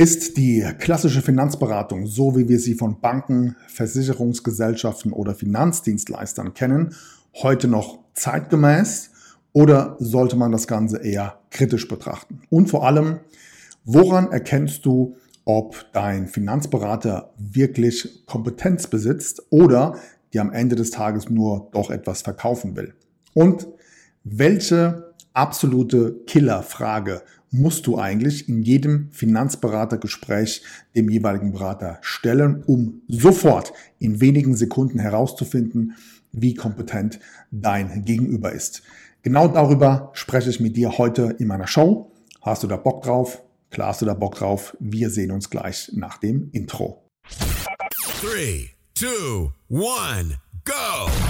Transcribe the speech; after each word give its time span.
Ist 0.00 0.38
die 0.38 0.66
klassische 0.78 1.20
Finanzberatung, 1.20 2.06
so 2.06 2.34
wie 2.34 2.48
wir 2.48 2.58
sie 2.58 2.72
von 2.72 3.02
Banken, 3.02 3.56
Versicherungsgesellschaften 3.68 5.12
oder 5.12 5.34
Finanzdienstleistern 5.34 6.54
kennen, 6.54 6.94
heute 7.34 7.68
noch 7.68 7.98
zeitgemäß 8.14 9.10
oder 9.52 9.96
sollte 9.98 10.36
man 10.36 10.52
das 10.52 10.66
Ganze 10.66 11.02
eher 11.02 11.40
kritisch 11.50 11.86
betrachten? 11.86 12.40
Und 12.48 12.70
vor 12.70 12.86
allem, 12.86 13.20
woran 13.84 14.32
erkennst 14.32 14.86
du, 14.86 15.16
ob 15.44 15.84
dein 15.92 16.28
Finanzberater 16.28 17.34
wirklich 17.36 18.24
Kompetenz 18.24 18.86
besitzt 18.86 19.42
oder 19.50 19.96
dir 20.32 20.40
am 20.40 20.50
Ende 20.50 20.76
des 20.76 20.92
Tages 20.92 21.28
nur 21.28 21.68
doch 21.74 21.90
etwas 21.90 22.22
verkaufen 22.22 22.74
will? 22.74 22.94
Und 23.34 23.68
welche 24.24 25.12
absolute 25.34 26.22
Killerfrage 26.26 27.20
musst 27.50 27.86
du 27.86 27.98
eigentlich 27.98 28.48
in 28.48 28.62
jedem 28.62 29.10
Finanzberatergespräch 29.10 30.62
dem 30.94 31.08
jeweiligen 31.08 31.52
Berater 31.52 31.98
stellen, 32.00 32.62
um 32.64 33.02
sofort 33.08 33.72
in 33.98 34.20
wenigen 34.20 34.54
Sekunden 34.56 34.98
herauszufinden, 34.98 35.94
wie 36.32 36.54
kompetent 36.54 37.18
dein 37.50 38.04
Gegenüber 38.04 38.52
ist. 38.52 38.82
Genau 39.22 39.48
darüber 39.48 40.10
spreche 40.14 40.50
ich 40.50 40.60
mit 40.60 40.76
dir 40.76 40.96
heute 40.96 41.36
in 41.38 41.48
meiner 41.48 41.66
Show. 41.66 42.12
Hast 42.40 42.62
du 42.62 42.66
da 42.66 42.76
Bock 42.76 43.02
drauf? 43.02 43.42
Klar 43.70 43.88
hast 43.88 44.02
du 44.02 44.06
da 44.06 44.14
Bock 44.14 44.36
drauf. 44.36 44.76
Wir 44.80 45.10
sehen 45.10 45.30
uns 45.30 45.50
gleich 45.50 45.90
nach 45.94 46.18
dem 46.18 46.48
Intro. 46.52 47.04
3, 48.22 48.70
2, 48.94 49.50
1, 50.18 50.34
go! 50.64 51.29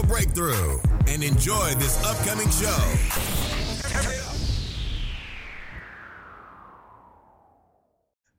financial 0.00 0.06
breakthrough 0.06 0.78
and 1.08 1.22
enjoy 1.22 1.74
this 1.78 1.98
upcoming 2.04 2.50
show. 2.50 2.80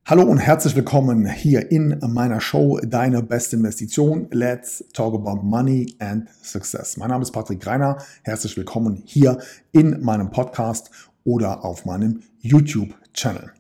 Hallo 0.05 0.23
und 0.23 0.39
herzlich 0.39 0.75
willkommen 0.75 1.25
hier 1.25 1.71
in 1.71 1.97
meiner 2.05 2.41
Show 2.41 2.79
Deine 2.83 3.23
beste 3.23 3.55
Investition. 3.55 4.27
Let's 4.31 4.83
talk 4.93 5.13
about 5.13 5.41
money 5.41 5.95
and 5.99 6.27
success. 6.41 6.97
Mein 6.97 7.09
Name 7.09 7.21
ist 7.21 7.31
Patrick 7.31 7.61
Greiner. 7.61 7.97
Herzlich 8.23 8.57
willkommen 8.57 9.03
hier 9.05 9.37
in 9.71 10.01
meinem 10.01 10.29
Podcast 10.29 10.91
oder 11.23 11.63
auf 11.63 11.85
meinem 11.85 12.23
YouTube-Channel. 12.41 13.53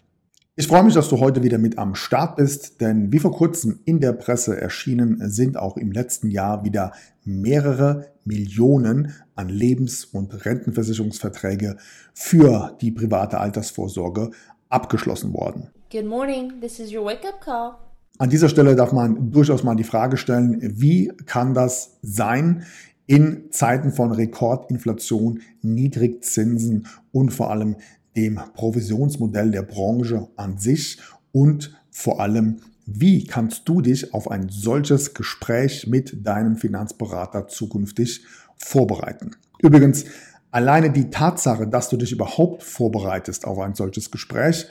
Ich 0.57 0.67
freue 0.67 0.83
mich, 0.83 0.95
dass 0.95 1.07
du 1.07 1.21
heute 1.21 1.43
wieder 1.43 1.57
mit 1.57 1.77
am 1.77 1.95
Start 1.95 2.35
bist, 2.35 2.81
denn 2.81 3.13
wie 3.13 3.19
vor 3.19 3.31
kurzem 3.31 3.79
in 3.85 4.01
der 4.01 4.11
Presse 4.11 4.59
erschienen, 4.59 5.17
sind 5.31 5.55
auch 5.55 5.77
im 5.77 5.93
letzten 5.93 6.29
Jahr 6.29 6.65
wieder 6.65 6.91
mehrere 7.23 8.07
Millionen 8.25 9.13
an 9.35 9.47
Lebens- 9.47 10.03
und 10.03 10.45
Rentenversicherungsverträge 10.45 11.77
für 12.13 12.75
die 12.81 12.91
private 12.91 13.39
Altersvorsorge 13.39 14.31
abgeschlossen 14.67 15.33
worden. 15.33 15.69
Good 15.89 16.05
morning, 16.05 16.59
this 16.59 16.81
is 16.81 16.93
your 16.93 17.05
wake-up 17.05 17.39
call. 17.39 17.75
An 18.17 18.29
dieser 18.29 18.49
Stelle 18.49 18.75
darf 18.75 18.91
man 18.91 19.31
durchaus 19.31 19.63
mal 19.63 19.75
die 19.75 19.85
Frage 19.85 20.17
stellen, 20.17 20.59
wie 20.61 21.13
kann 21.27 21.53
das 21.53 21.97
sein 22.01 22.65
in 23.07 23.51
Zeiten 23.51 23.91
von 23.91 24.11
Rekordinflation, 24.11 25.39
Niedrigzinsen 25.61 26.87
und 27.13 27.31
vor 27.31 27.51
allem 27.51 27.77
dem 28.15 28.39
Provisionsmodell 28.53 29.51
der 29.51 29.63
Branche 29.63 30.27
an 30.35 30.57
sich 30.57 30.99
und 31.31 31.75
vor 31.89 32.19
allem, 32.19 32.57
wie 32.85 33.25
kannst 33.25 33.67
du 33.69 33.81
dich 33.81 34.13
auf 34.13 34.29
ein 34.29 34.49
solches 34.49 35.13
Gespräch 35.13 35.87
mit 35.87 36.25
deinem 36.25 36.57
Finanzberater 36.57 37.47
zukünftig 37.47 38.25
vorbereiten? 38.57 39.31
Übrigens, 39.59 40.05
alleine 40.51 40.91
die 40.91 41.09
Tatsache, 41.09 41.67
dass 41.67 41.89
du 41.89 41.97
dich 41.97 42.11
überhaupt 42.11 42.63
vorbereitest 42.63 43.45
auf 43.45 43.59
ein 43.59 43.75
solches 43.75 44.11
Gespräch, 44.11 44.67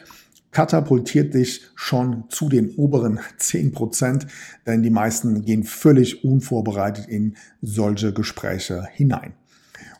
katapultiert 0.50 1.34
dich 1.34 1.62
schon 1.76 2.24
zu 2.28 2.48
den 2.48 2.74
oberen 2.74 3.20
10 3.38 3.72
Prozent, 3.72 4.26
denn 4.66 4.82
die 4.82 4.90
meisten 4.90 5.44
gehen 5.44 5.64
völlig 5.64 6.24
unvorbereitet 6.24 7.06
in 7.06 7.36
solche 7.62 8.12
Gespräche 8.12 8.88
hinein. 8.92 9.34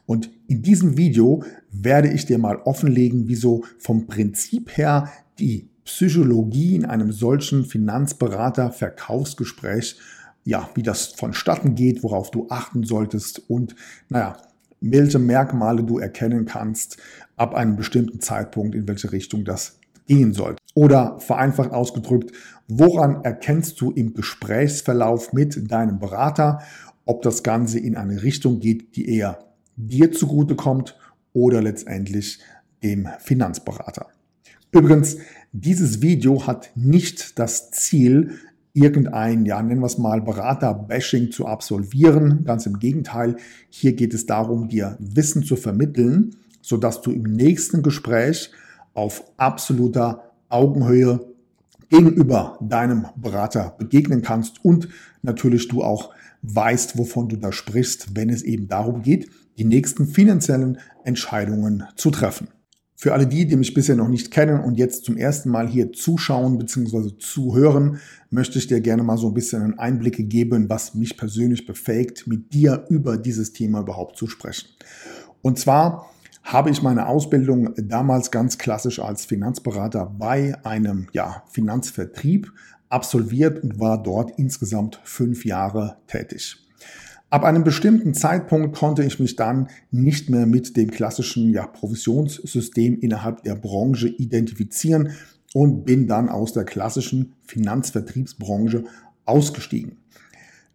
Und 0.07 0.31
in 0.49 0.63
diesem 0.63 0.97
Video 0.97 1.45
werde 1.71 2.09
ich 2.09 2.27
dir 2.27 2.39
mal 2.39 2.57
offenlegen, 2.57 3.29
wieso 3.29 3.63
vom 3.79 4.07
Prinzip 4.07 4.77
her 4.77 5.09
die 5.39 5.69
Psychologie 5.85 6.75
in 6.77 6.85
einem 6.85 7.13
solchen 7.13 7.65
Finanzberater-Verkaufsgespräch, 7.65 9.97
ja, 10.45 10.69
wie 10.75 10.83
das 10.83 11.07
vonstatten 11.07 11.75
geht, 11.75 12.03
worauf 12.03 12.31
du 12.31 12.47
achten 12.49 12.85
solltest 12.85 13.51
und, 13.51 13.75
naja, 14.09 14.37
welche 14.81 15.19
Merkmale 15.19 15.85
du 15.85 15.99
erkennen 15.99 16.47
kannst 16.47 16.97
ab 17.37 17.55
einem 17.55 17.77
bestimmten 17.77 18.21
Zeitpunkt, 18.21 18.75
in 18.75 18.89
welche 18.89 19.13
Richtung 19.13 19.45
das 19.45 19.79
gehen 20.07 20.33
soll. 20.33 20.57
Oder 20.75 21.19
vereinfacht 21.21 21.73
ausgedrückt, 21.73 22.33
woran 22.69 23.23
erkennst 23.25 23.81
du 23.81 23.91
im 23.91 24.15
Gesprächsverlauf 24.15 25.33
mit 25.33 25.71
deinem 25.71 25.99
Berater, 25.99 26.61
ob 27.05 27.23
das 27.23 27.43
Ganze 27.43 27.79
in 27.79 27.97
eine 27.97 28.23
Richtung 28.23 28.61
geht, 28.61 28.97
die 28.97 29.09
eher 29.09 29.50
dir 29.77 30.13
zugutekommt 30.13 30.97
oder 31.33 31.63
letztendlich 31.63 32.41
dem 32.83 33.09
Finanzberater. 33.19 34.09
Übrigens, 34.73 35.19
dieses 35.53 36.01
Video 36.01 36.47
hat 36.47 36.71
nicht 36.75 37.39
das 37.39 37.71
Ziel, 37.71 38.39
irgendein, 38.73 39.45
ja, 39.45 39.61
nennen 39.63 39.81
wir 39.81 39.87
es 39.87 39.99
mal, 39.99 40.21
Berater-Bashing 40.21 41.33
zu 41.33 41.47
absolvieren. 41.47 42.45
Ganz 42.45 42.67
im 42.67 42.79
Gegenteil, 42.79 43.37
hier 43.69 43.95
geht 43.95 44.15
es 44.15 44.27
darum, 44.27 44.69
dir 44.69 44.97
Wissen 45.01 45.43
zu 45.43 45.57
vermitteln, 45.57 46.37
sodass 46.63 47.03
du 47.03 47.11
im 47.11 47.25
nächsten 47.25 47.83
Gespräch 47.83 48.51
auf 48.95 49.25
absoluter 49.37 50.33
Augenhöhe 50.49 51.21
gegenüber 51.89 52.59
deinem 52.61 53.07
Berater 53.17 53.75
begegnen 53.77 54.23
kannst 54.23 54.65
und 54.65 54.89
natürlich 55.23 55.67
du 55.69 55.83
auch 55.83 56.15
weißt, 56.43 56.99
wovon 56.99 57.29
du 57.29 57.37
da 57.37 57.53
sprichst, 57.53 58.17
wenn 58.17 58.31
es 58.31 58.43
eben 58.43 58.69
darum 58.69 59.03
geht, 59.03 59.31
die 59.59 59.65
nächsten 59.65 60.07
finanziellen 60.07 60.79
Entscheidungen 61.05 61.85
zu 61.97 62.11
treffen. 62.11 62.49
Für 62.97 63.15
alle 63.15 63.27
die, 63.27 63.47
die 63.47 63.57
mich 63.57 63.73
bisher 63.73 63.97
noch 63.97 64.09
nicht 64.09 64.31
kennen 64.31 64.61
und 64.61 64.75
jetzt 64.75 65.07
zum 65.07 65.17
ersten 65.17 65.49
Mal 65.49 65.67
hier 65.67 65.91
zuschauen 65.93 66.59
bzw. 66.59 67.17
zuhören, 67.19 67.99
möchte 68.29 68.59
ich 68.59 68.67
dir 68.67 68.83
gerne 68.83 69.03
mal 69.03 69.17
so 69.17 69.29
ein 69.29 69.35
bisschen 69.35 69.63
einen 69.63 69.79
Einblick 69.79 70.29
geben, 70.29 70.69
was 70.69 70.95
mich 70.95 71.17
persönlich 71.17 71.65
befähigt, 71.65 72.27
mit 72.27 72.53
dir 72.53 72.85
über 72.91 73.17
dieses 73.17 73.55
Thema 73.55 73.81
überhaupt 73.81 74.19
zu 74.19 74.27
sprechen. 74.27 74.69
Und 75.41 75.59
zwar 75.59 76.11
habe 76.43 76.69
ich 76.69 76.83
meine 76.83 77.07
Ausbildung 77.07 77.75
damals 77.77 78.31
ganz 78.31 78.59
klassisch 78.59 78.99
als 78.99 79.25
Finanzberater 79.25 80.05
bei 80.05 80.55
einem 80.65 81.09
ja, 81.13 81.43
Finanzvertrieb 81.51 82.53
absolviert 82.91 83.63
und 83.63 83.81
war 83.81 84.03
dort 84.03 84.39
insgesamt 84.39 85.01
fünf 85.05 85.45
Jahre 85.45 85.97
tätig. 86.07 86.57
Ab 87.31 87.45
einem 87.45 87.63
bestimmten 87.63 88.13
Zeitpunkt 88.13 88.77
konnte 88.77 89.05
ich 89.05 89.21
mich 89.21 89.37
dann 89.37 89.69
nicht 89.93 90.29
mehr 90.31 90.47
mit 90.47 90.77
dem 90.77 90.91
klassischen 90.91 91.53
ja, 91.53 91.65
Provisionssystem 91.67 92.99
innerhalb 92.99 93.45
der 93.45 93.55
Branche 93.55 94.09
identifizieren 94.09 95.13
und 95.55 95.85
bin 95.85 96.09
dann 96.09 96.29
aus 96.29 96.53
der 96.53 96.65
klassischen 96.65 97.35
Finanzvertriebsbranche 97.47 98.85
ausgestiegen. 99.27 99.99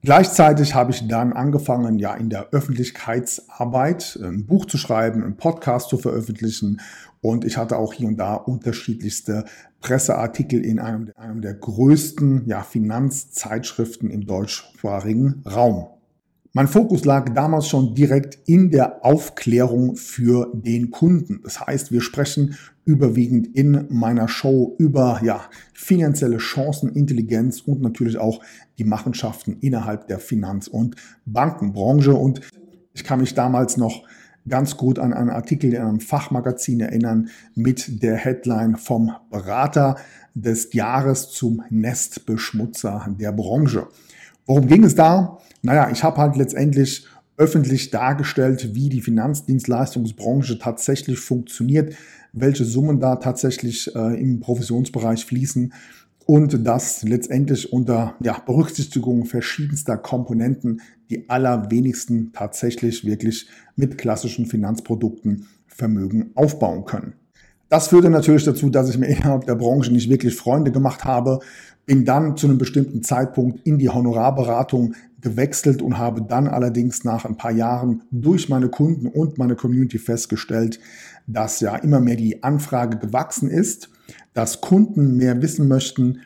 Gleichzeitig 0.01 0.75
habe 0.75 0.91
ich 0.91 1.07
dann 1.07 1.33
angefangen, 1.33 1.97
ja, 1.97 2.13
in 2.13 2.29
der 2.29 2.49
Öffentlichkeitsarbeit 2.51 4.19
ein 4.21 4.45
Buch 4.45 4.65
zu 4.65 4.77
schreiben, 4.77 5.23
einen 5.23 5.35
Podcast 5.35 5.89
zu 5.89 5.97
veröffentlichen 5.97 6.79
und 7.25 7.43
ich 7.43 7.57
hatte 7.57 7.77
auch 7.77 7.91
hier 7.91 8.07
und 8.07 8.17
da 8.17 8.35
unterschiedlichste 8.35 9.45
Presseartikel 9.81 10.63
in 10.63 10.77
einem, 10.77 11.11
einem 11.15 11.41
der 11.41 11.55
größten 11.55 12.43
ja, 12.45 12.61
Finanzzeitschriften 12.61 14.11
im 14.11 14.27
deutschsprachigen 14.27 15.41
Raum. 15.43 15.87
Mein 16.53 16.67
Fokus 16.67 17.03
lag 17.03 17.33
damals 17.33 17.67
schon 17.67 17.95
direkt 17.95 18.37
in 18.47 18.69
der 18.69 19.03
Aufklärung 19.03 19.95
für 19.95 20.51
den 20.53 20.91
Kunden. 20.91 21.41
Das 21.43 21.65
heißt, 21.65 21.91
wir 21.91 22.01
sprechen 22.01 22.57
überwiegend 22.85 23.47
in 23.55 23.87
meiner 23.89 24.27
Show 24.27 24.75
über 24.77 25.19
ja, 25.23 25.41
finanzielle 25.73 26.37
Chancen, 26.37 26.93
Intelligenz 26.93 27.61
und 27.61 27.81
natürlich 27.81 28.19
auch 28.19 28.39
die 28.77 28.83
Machenschaften 28.83 29.57
innerhalb 29.61 30.07
der 30.07 30.19
Finanz- 30.19 30.67
und 30.67 30.95
Bankenbranche. 31.25 32.13
Und 32.13 32.41
ich 32.93 33.03
kann 33.03 33.19
mich 33.19 33.33
damals 33.33 33.77
noch 33.77 34.03
ganz 34.47 34.77
gut 34.77 34.99
an 34.99 35.13
einen 35.13 35.29
Artikel 35.29 35.73
in 35.73 35.81
einem 35.81 35.99
Fachmagazin 35.99 36.79
erinnern 36.79 37.29
mit 37.55 38.03
der 38.03 38.15
Headline 38.15 38.77
vom 38.77 39.11
Berater 39.29 39.97
des 40.33 40.73
Jahres 40.73 41.29
zum 41.29 41.63
Nestbeschmutzer 41.69 43.07
der 43.19 43.31
Branche. 43.31 43.87
Worum 44.45 44.67
ging 44.67 44.83
es 44.83 44.95
da? 44.95 45.39
Naja, 45.61 45.89
ich 45.91 46.03
habe 46.03 46.17
halt 46.17 46.35
letztendlich 46.35 47.07
öffentlich 47.37 47.89
dargestellt, 47.89 48.75
wie 48.75 48.89
die 48.89 49.01
Finanzdienstleistungsbranche 49.01 50.59
tatsächlich 50.59 51.19
funktioniert, 51.19 51.95
welche 52.31 52.65
Summen 52.65 52.99
da 52.99 53.15
tatsächlich 53.15 53.93
äh, 53.95 54.21
im 54.21 54.39
Provisionsbereich 54.39 55.25
fließen 55.25 55.73
und 56.25 56.65
das 56.65 57.03
letztendlich 57.03 57.71
unter 57.71 58.15
ja, 58.19 58.37
Berücksichtigung 58.39 59.25
verschiedenster 59.25 59.97
Komponenten 59.97 60.81
die 61.09 61.29
allerwenigsten 61.29 62.31
tatsächlich 62.33 63.05
wirklich 63.05 63.47
mit 63.75 63.97
klassischen 63.97 64.45
Finanzprodukten 64.45 65.47
Vermögen 65.67 66.31
aufbauen 66.35 66.85
können. 66.85 67.13
Das 67.69 67.89
führte 67.89 68.09
natürlich 68.09 68.45
dazu, 68.45 68.69
dass 68.69 68.89
ich 68.89 68.97
mir 68.97 69.07
innerhalb 69.07 69.45
der 69.45 69.55
Branche 69.55 69.91
nicht 69.91 70.09
wirklich 70.09 70.35
Freunde 70.35 70.71
gemacht 70.71 71.03
habe, 71.03 71.39
bin 71.85 72.05
dann 72.05 72.37
zu 72.37 72.47
einem 72.47 72.57
bestimmten 72.57 73.03
Zeitpunkt 73.03 73.65
in 73.67 73.77
die 73.77 73.89
Honorarberatung 73.89 74.95
gewechselt 75.21 75.81
und 75.81 75.97
habe 75.97 76.21
dann 76.21 76.47
allerdings 76.47 77.03
nach 77.03 77.25
ein 77.25 77.37
paar 77.37 77.51
Jahren 77.51 78.03
durch 78.11 78.49
meine 78.49 78.69
Kunden 78.69 79.07
und 79.07 79.37
meine 79.37 79.55
Community 79.55 79.99
festgestellt, 79.99 80.79
dass 81.27 81.59
ja 81.59 81.75
immer 81.75 81.99
mehr 81.99 82.15
die 82.15 82.43
Anfrage 82.43 82.97
gewachsen 82.97 83.49
ist, 83.49 83.89
dass 84.33 84.61
Kunden 84.61 85.17
mehr 85.17 85.41
wissen 85.41 85.67
möchten, 85.67 86.21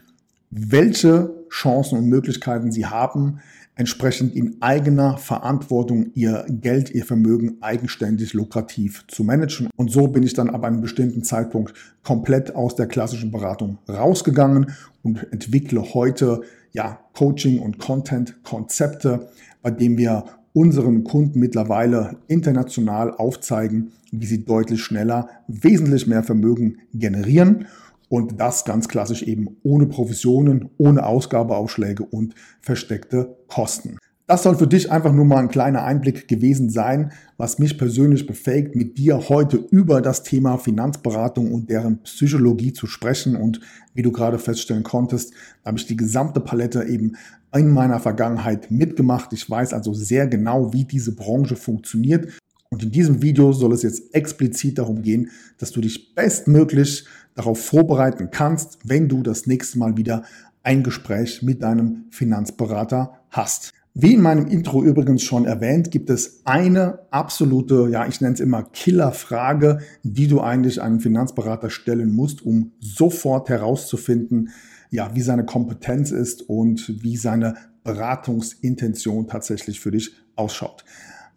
welche 0.51 1.33
Chancen 1.49 1.97
und 1.97 2.05
Möglichkeiten 2.07 2.71
sie 2.71 2.85
haben, 2.85 3.39
entsprechend 3.79 4.35
in 4.35 4.57
eigener 4.61 5.17
Verantwortung 5.17 6.11
ihr 6.13 6.45
Geld, 6.49 6.91
ihr 6.91 7.05
Vermögen 7.05 7.59
eigenständig 7.61 8.33
lukrativ 8.33 9.05
zu 9.07 9.23
managen. 9.23 9.69
Und 9.77 9.89
so 9.89 10.07
bin 10.09 10.23
ich 10.23 10.33
dann 10.33 10.49
ab 10.49 10.65
einem 10.65 10.81
bestimmten 10.81 11.23
Zeitpunkt 11.23 11.73
komplett 12.03 12.53
aus 12.55 12.75
der 12.75 12.87
klassischen 12.87 13.31
Beratung 13.31 13.77
rausgegangen 13.87 14.73
und 15.01 15.31
entwickle 15.31 15.93
heute 15.93 16.41
ja 16.73 16.99
Coaching 17.13 17.59
und 17.59 17.79
Content 17.79 18.43
Konzepte, 18.43 19.29
bei 19.61 19.71
denen 19.71 19.97
wir 19.97 20.25
unseren 20.51 21.05
Kunden 21.05 21.39
mittlerweile 21.39 22.17
international 22.27 23.11
aufzeigen, 23.11 23.93
wie 24.11 24.25
sie 24.25 24.43
deutlich 24.43 24.83
schneller 24.83 25.29
wesentlich 25.47 26.05
mehr 26.05 26.23
Vermögen 26.23 26.79
generieren 26.93 27.65
und 28.09 28.39
das 28.39 28.65
ganz 28.65 28.87
klassisch 28.87 29.23
eben 29.23 29.57
ohne 29.63 29.85
Provisionen, 29.85 30.69
ohne 30.77 31.05
Ausgabeaufschläge 31.05 32.03
und 32.03 32.35
versteckte 32.61 33.37
Kosten. 33.47 33.97
Das 34.29 34.43
soll 34.43 34.55
für 34.55 34.67
dich 34.67 34.91
einfach 34.91 35.11
nur 35.11 35.25
mal 35.25 35.39
ein 35.39 35.49
kleiner 35.49 35.83
Einblick 35.85 36.27
gewesen 36.27 36.69
sein, 36.69 37.11
was 37.37 37.57
mich 37.57 37.79
persönlich 37.79 38.27
befähigt, 38.27 38.75
mit 38.75 38.99
dir 38.99 39.27
heute 39.27 39.57
über 39.57 40.03
das 40.03 40.21
Thema 40.21 40.57
Finanzberatung 40.57 41.51
und 41.51 41.71
deren 41.71 42.03
Psychologie 42.03 42.71
zu 42.71 42.85
sprechen. 42.85 43.35
Und 43.35 43.59
wie 43.95 44.03
du 44.03 44.11
gerade 44.11 44.37
feststellen 44.37 44.83
konntest, 44.83 45.33
habe 45.65 45.79
ich 45.79 45.87
die 45.87 45.97
gesamte 45.97 46.41
Palette 46.41 46.83
eben 46.83 47.13
in 47.55 47.71
meiner 47.71 47.99
Vergangenheit 47.99 48.69
mitgemacht. 48.69 49.33
Ich 49.33 49.49
weiß 49.49 49.73
also 49.73 49.95
sehr 49.95 50.27
genau, 50.27 50.73
wie 50.73 50.85
diese 50.85 51.15
Branche 51.15 51.55
funktioniert. 51.55 52.38
Und 52.71 52.83
in 52.83 52.91
diesem 52.91 53.21
Video 53.23 53.51
soll 53.51 53.73
es 53.73 53.81
jetzt 53.81 54.13
explizit 54.13 54.77
darum 54.77 55.01
gehen, 55.01 55.31
dass 55.57 55.71
du 55.71 55.81
dich 55.81 56.13
bestmöglich 56.13 57.05
darauf 57.33 57.59
vorbereiten 57.59 58.29
kannst, 58.31 58.77
wenn 58.83 59.09
du 59.09 59.23
das 59.23 59.47
nächste 59.47 59.79
Mal 59.79 59.97
wieder 59.97 60.23
ein 60.61 60.83
Gespräch 60.83 61.41
mit 61.41 61.63
deinem 61.63 62.05
Finanzberater 62.11 63.21
hast. 63.31 63.73
Wie 63.95 64.13
in 64.13 64.21
meinem 64.21 64.45
Intro 64.45 64.83
übrigens 64.83 65.23
schon 65.23 65.45
erwähnt, 65.45 65.89
gibt 65.89 66.11
es 66.11 66.41
eine 66.45 66.99
absolute, 67.09 67.89
ja, 67.91 68.05
ich 68.05 68.21
nenne 68.21 68.35
es 68.35 68.39
immer 68.39 68.63
Killerfrage, 68.63 69.79
die 70.03 70.27
du 70.27 70.39
eigentlich 70.39 70.79
einem 70.79 70.99
Finanzberater 70.99 71.71
stellen 71.71 72.13
musst, 72.13 72.45
um 72.45 72.71
sofort 72.79 73.49
herauszufinden, 73.49 74.49
ja, 74.91 75.15
wie 75.15 75.21
seine 75.21 75.43
Kompetenz 75.43 76.11
ist 76.11 76.47
und 76.47 77.01
wie 77.03 77.17
seine 77.17 77.55
Beratungsintention 77.83 79.27
tatsächlich 79.27 79.79
für 79.79 79.91
dich 79.91 80.13
ausschaut. 80.35 80.85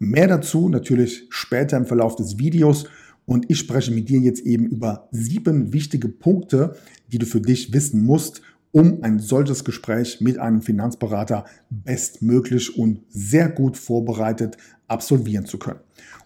Mehr 0.09 0.27
dazu 0.27 0.67
natürlich 0.67 1.27
später 1.29 1.77
im 1.77 1.85
Verlauf 1.85 2.17
des 2.17 2.37
Videos. 2.37 2.85
Und 3.25 3.49
ich 3.49 3.57
spreche 3.57 3.91
mit 3.91 4.09
dir 4.09 4.19
jetzt 4.19 4.41
eben 4.41 4.65
über 4.65 5.07
sieben 5.11 5.71
wichtige 5.71 6.09
Punkte, 6.09 6.75
die 7.11 7.19
du 7.19 7.25
für 7.25 7.39
dich 7.39 7.71
wissen 7.71 8.03
musst, 8.03 8.41
um 8.71 9.01
ein 9.01 9.19
solches 9.19 9.63
Gespräch 9.63 10.19
mit 10.19 10.39
einem 10.39 10.61
Finanzberater 10.61 11.45
bestmöglich 11.69 12.77
und 12.77 12.99
sehr 13.07 13.47
gut 13.47 13.77
vorbereitet 13.77 14.57
absolvieren 14.87 15.45
zu 15.45 15.57
können. 15.57 15.79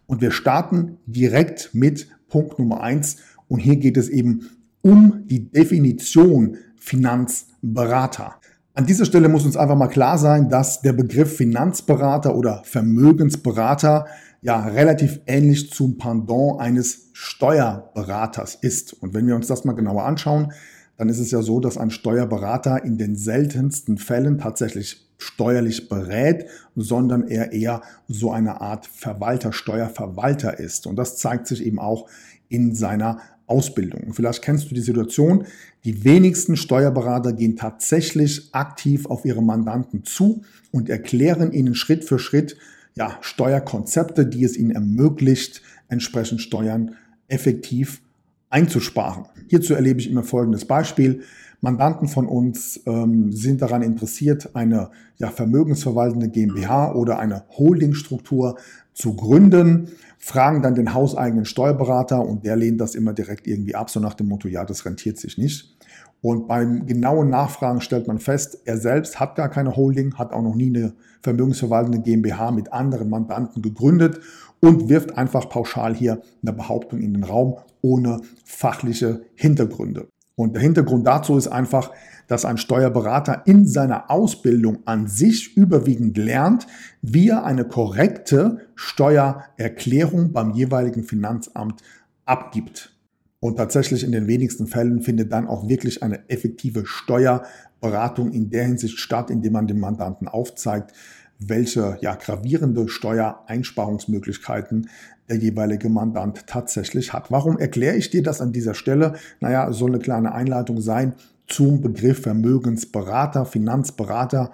Und 0.08 0.22
wir 0.22 0.32
starten 0.32 0.98
direkt 1.06 1.70
mit 1.74 2.08
Punkt 2.30 2.58
Nummer 2.58 2.82
eins. 2.82 3.18
Und 3.48 3.60
hier 3.60 3.76
geht 3.76 3.98
es 3.98 4.10
eben 4.10 4.50
um 4.82 5.28
die 5.28 5.52
Definition 5.52 6.58
Finanzberater. 6.78 8.40
An 8.78 8.86
dieser 8.86 9.06
Stelle 9.06 9.28
muss 9.28 9.44
uns 9.44 9.58
einfach 9.58 9.76
mal 9.76 9.88
klar 9.88 10.20
sein, 10.20 10.50
dass 10.50 10.84
der 10.84 10.94
Begriff 10.94 11.36
Finanzberater 11.36 12.36
oder 12.36 12.62
Vermögensberater 12.64 14.06
ja 14.44 14.68
relativ 14.68 15.20
ähnlich 15.26 15.72
zum 15.72 15.98
Pendant 15.98 16.60
eines 16.60 17.10
Steuerberaters 17.14 18.54
ist. 18.54 18.94
Und 18.94 19.16
wenn 19.16 19.26
wir 19.26 19.36
uns 19.36 19.48
das 19.48 19.66
mal 19.66 19.74
genauer 19.74 20.04
anschauen, 20.06 20.54
dann 20.96 21.10
ist 21.10 21.18
es 21.18 21.32
ja 21.32 21.42
so, 21.42 21.60
dass 21.60 21.80
ein 21.80 21.90
Steuerberater 21.90 22.86
in 22.86 23.00
den 23.00 23.16
seltensten 23.16 23.98
Fällen 23.98 24.38
tatsächlich 24.38 25.10
steuerlich 25.18 25.90
berät, 25.90 26.46
sondern 26.76 27.28
er 27.28 27.54
eher 27.54 27.82
so 28.08 28.32
eine 28.32 28.62
Art 28.62 28.86
Verwalter, 28.86 29.54
Steuerverwalter 29.54 30.60
ist. 30.60 30.86
Und 30.86 30.98
das 30.98 31.18
zeigt 31.18 31.48
sich 31.48 31.66
eben 31.66 31.80
auch 31.80 32.08
in 32.48 32.76
seiner 32.76 33.22
Ausbildung. 33.48 34.14
vielleicht 34.14 34.44
kennst 34.44 34.70
du 34.70 34.76
die 34.76 34.82
Situation, 34.82 35.46
die 35.86 36.04
wenigsten 36.04 36.58
Steuerberater 36.58 37.34
gehen 37.34 37.56
tatsächlich 37.56 38.50
aktiv 38.54 39.06
auf 39.06 39.26
ihre 39.26 39.42
Mandanten 39.42 40.04
zu 40.04 40.44
und 40.72 40.90
erklären 40.90 41.54
ihnen 41.54 41.74
Schritt 41.74 42.04
für 42.04 42.20
Schritt 42.20 42.58
ja, 42.96 43.18
Steuerkonzepte, 43.22 44.26
die 44.26 44.44
es 44.44 44.58
ihnen 44.58 44.72
ermöglicht, 44.72 45.62
entsprechend 45.88 46.42
Steuern 46.42 46.96
effektiv 47.28 48.02
einzusparen. 48.50 49.26
Hierzu 49.48 49.74
erlebe 49.74 50.00
ich 50.00 50.10
immer 50.10 50.24
folgendes 50.24 50.66
Beispiel. 50.66 51.22
Mandanten 51.62 52.08
von 52.08 52.28
uns 52.28 52.82
ähm, 52.86 53.32
sind 53.32 53.62
daran 53.62 53.82
interessiert, 53.82 54.56
eine 54.56 54.92
ja, 55.18 55.30
vermögensverwaltende 55.32 56.30
GmbH 56.30 56.94
oder 56.94 57.20
eine 57.20 57.46
Holdingstruktur 57.58 58.58
zu 58.98 59.16
gründen, 59.16 59.90
fragen 60.18 60.64
dann 60.64 60.74
den 60.74 60.96
hauseigenen 60.96 61.46
Steuerberater 61.46 62.26
und 62.26 62.44
der 62.44 62.56
lehnt 62.56 62.82
das 62.82 62.96
immer 62.96 63.14
direkt 63.14 63.46
irgendwie 63.46 63.76
ab, 63.76 63.92
so 63.92 64.00
nach 64.00 64.16
dem 64.16 64.28
Motto, 64.28 64.48
ja, 64.48 64.66
das 64.66 64.86
rentiert 64.86 65.20
sich 65.20 65.38
nicht. 65.38 65.78
Und 66.22 66.48
beim 66.48 66.88
genauen 66.88 67.30
Nachfragen 67.30 67.80
stellt 67.80 68.08
man 68.08 68.18
fest, 68.18 68.58
er 68.66 68.78
selbst 68.78 69.20
hat 69.20 69.36
gar 69.36 69.50
keine 69.50 69.76
Holding, 69.76 70.16
hat 70.16 70.34
auch 70.34 70.42
noch 70.42 70.56
nie 70.56 70.76
eine 70.76 70.94
vermögensverwaltende 71.22 72.00
GmbH 72.00 72.50
mit 72.50 72.74
anderen 72.74 73.08
Mandanten 73.12 73.62
gegründet 73.62 74.20
und 74.62 74.90
wirft 74.90 75.16
einfach 75.16 75.48
pauschal 75.48 75.94
hier 75.94 76.20
eine 76.42 76.54
Behauptung 76.54 77.00
in 77.00 77.14
den 77.14 77.24
Raum 77.24 77.58
ohne 77.84 78.22
fachliche 78.44 79.22
Hintergründe. 79.36 80.08
Und 80.40 80.54
der 80.54 80.62
Hintergrund 80.62 81.08
dazu 81.08 81.36
ist 81.36 81.48
einfach, 81.48 81.92
dass 82.28 82.46
ein 82.46 82.58
Steuerberater 82.58 83.42
in 83.46 83.66
seiner 83.66 84.12
Ausbildung 84.12 84.86
an 84.86 85.08
sich 85.08 85.58
überwiegend 85.58 86.16
lernt, 86.16 86.68
wie 87.02 87.30
er 87.30 87.44
eine 87.44 87.66
korrekte 87.66 88.60
Steuererklärung 88.76 90.34
beim 90.34 90.52
jeweiligen 90.52 91.04
Finanzamt 91.04 91.82
abgibt. 92.26 92.94
Und 93.40 93.56
tatsächlich 93.56 94.04
in 94.04 94.12
den 94.12 94.28
wenigsten 94.28 94.68
Fällen 94.68 95.02
findet 95.02 95.34
dann 95.34 95.48
auch 95.48 95.68
wirklich 95.68 96.04
eine 96.04 96.30
effektive 96.30 96.86
Steuerberatung 96.86 98.32
in 98.32 98.52
der 98.52 98.66
Hinsicht 98.66 99.00
statt, 99.00 99.32
indem 99.32 99.54
man 99.54 99.66
dem 99.66 99.80
Mandanten 99.80 100.28
aufzeigt, 100.28 100.94
welche 101.40 101.98
ja, 102.02 102.14
gravierende 102.14 102.90
Steuereinsparungsmöglichkeiten 102.90 104.88
der 105.30 105.38
jeweilige 105.38 105.90
Mandant 105.90 106.48
tatsächlich 106.48 107.14
hat. 107.14 107.32
Warum 107.32 107.58
erkläre 107.58 107.96
ich 107.96 108.10
dir 108.10 108.24
das 108.24 108.42
an 108.42 108.52
dieser 108.52 108.74
Stelle? 108.74 109.14
Naja, 109.40 109.72
soll 109.74 109.92
eine 109.92 110.00
kleine 110.00 110.34
Einleitung 110.34 110.82
sein 110.82 111.14
zum 111.48 111.82
Begriff 111.82 112.22
Vermögensberater, 112.22 113.46
Finanzberater, 113.46 114.52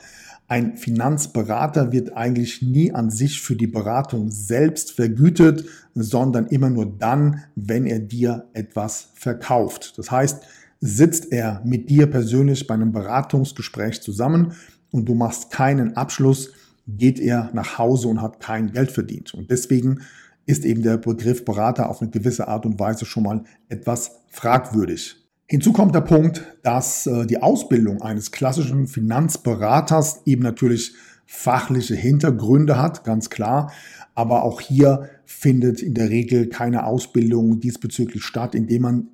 Ein 0.50 0.78
Finanzberater 0.78 1.92
wird 1.92 2.16
eigentlich 2.16 2.62
nie 2.62 2.90
an 2.90 3.10
sich 3.10 3.42
für 3.42 3.54
die 3.54 3.66
Beratung 3.66 4.30
selbst 4.30 4.92
vergütet, 4.92 5.66
sondern 5.94 6.46
immer 6.46 6.70
nur 6.70 6.86
dann, 6.86 7.44
wenn 7.54 7.84
er 7.84 7.98
dir 7.98 8.46
etwas 8.54 9.10
verkauft. 9.14 9.98
Das 9.98 10.10
heißt, 10.10 10.42
sitzt 10.80 11.32
er 11.32 11.60
mit 11.64 11.90
dir 11.90 12.06
persönlich 12.06 12.66
bei 12.66 12.72
einem 12.72 12.92
Beratungsgespräch 12.92 14.00
zusammen 14.00 14.54
und 14.90 15.06
du 15.06 15.14
machst 15.14 15.50
keinen 15.50 15.98
Abschluss, 15.98 16.50
geht 16.86 17.20
er 17.20 17.50
nach 17.52 17.76
Hause 17.76 18.08
und 18.08 18.22
hat 18.22 18.40
kein 18.40 18.72
Geld 18.72 18.90
verdient. 18.90 19.34
Und 19.34 19.50
deswegen 19.50 20.00
ist 20.46 20.64
eben 20.64 20.82
der 20.82 20.96
Begriff 20.96 21.44
Berater 21.44 21.90
auf 21.90 22.00
eine 22.00 22.10
gewisse 22.10 22.48
Art 22.48 22.64
und 22.64 22.80
Weise 22.80 23.04
schon 23.04 23.24
mal 23.24 23.44
etwas 23.68 24.22
fragwürdig. 24.30 25.27
Hinzu 25.50 25.72
kommt 25.72 25.94
der 25.94 26.02
Punkt, 26.02 26.44
dass 26.62 27.06
äh, 27.06 27.26
die 27.26 27.42
Ausbildung 27.42 28.02
eines 28.02 28.32
klassischen 28.32 28.86
Finanzberaters 28.86 30.20
eben 30.26 30.42
natürlich 30.42 30.92
fachliche 31.24 31.94
Hintergründe 31.94 32.78
hat, 32.78 33.02
ganz 33.02 33.30
klar. 33.30 33.72
Aber 34.14 34.42
auch 34.42 34.60
hier 34.60 35.08
findet 35.24 35.80
in 35.80 35.94
der 35.94 36.10
Regel 36.10 36.48
keine 36.50 36.84
Ausbildung 36.84 37.60
diesbezüglich 37.60 38.24
statt, 38.24 38.54
indem 38.54 38.82
man 38.82 39.08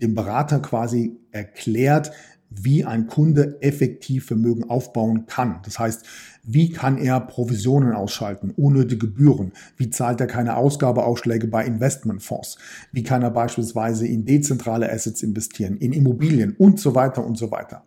dem 0.00 0.14
Berater 0.14 0.60
quasi 0.60 1.16
erklärt, 1.32 2.12
wie 2.50 2.84
ein 2.84 3.08
Kunde 3.08 3.60
effektiv 3.60 4.26
Vermögen 4.26 4.70
aufbauen 4.70 5.26
kann. 5.26 5.60
Das 5.64 5.78
heißt, 5.78 6.04
wie 6.42 6.70
kann 6.70 6.98
er 6.98 7.20
Provisionen 7.20 7.92
ausschalten, 7.92 8.50
unnötige 8.50 9.06
Gebühren? 9.06 9.52
Wie 9.76 9.90
zahlt 9.90 10.20
er 10.20 10.26
keine 10.26 10.56
Ausgabeausschläge 10.56 11.46
bei 11.46 11.64
Investmentfonds? 11.64 12.58
Wie 12.92 13.02
kann 13.02 13.22
er 13.22 13.30
beispielsweise 13.30 14.06
in 14.06 14.24
dezentrale 14.24 14.90
Assets 14.90 15.22
investieren, 15.22 15.76
in 15.76 15.92
Immobilien 15.92 16.54
und 16.56 16.80
so 16.80 16.94
weiter 16.94 17.24
und 17.24 17.36
so 17.36 17.50
weiter? 17.50 17.84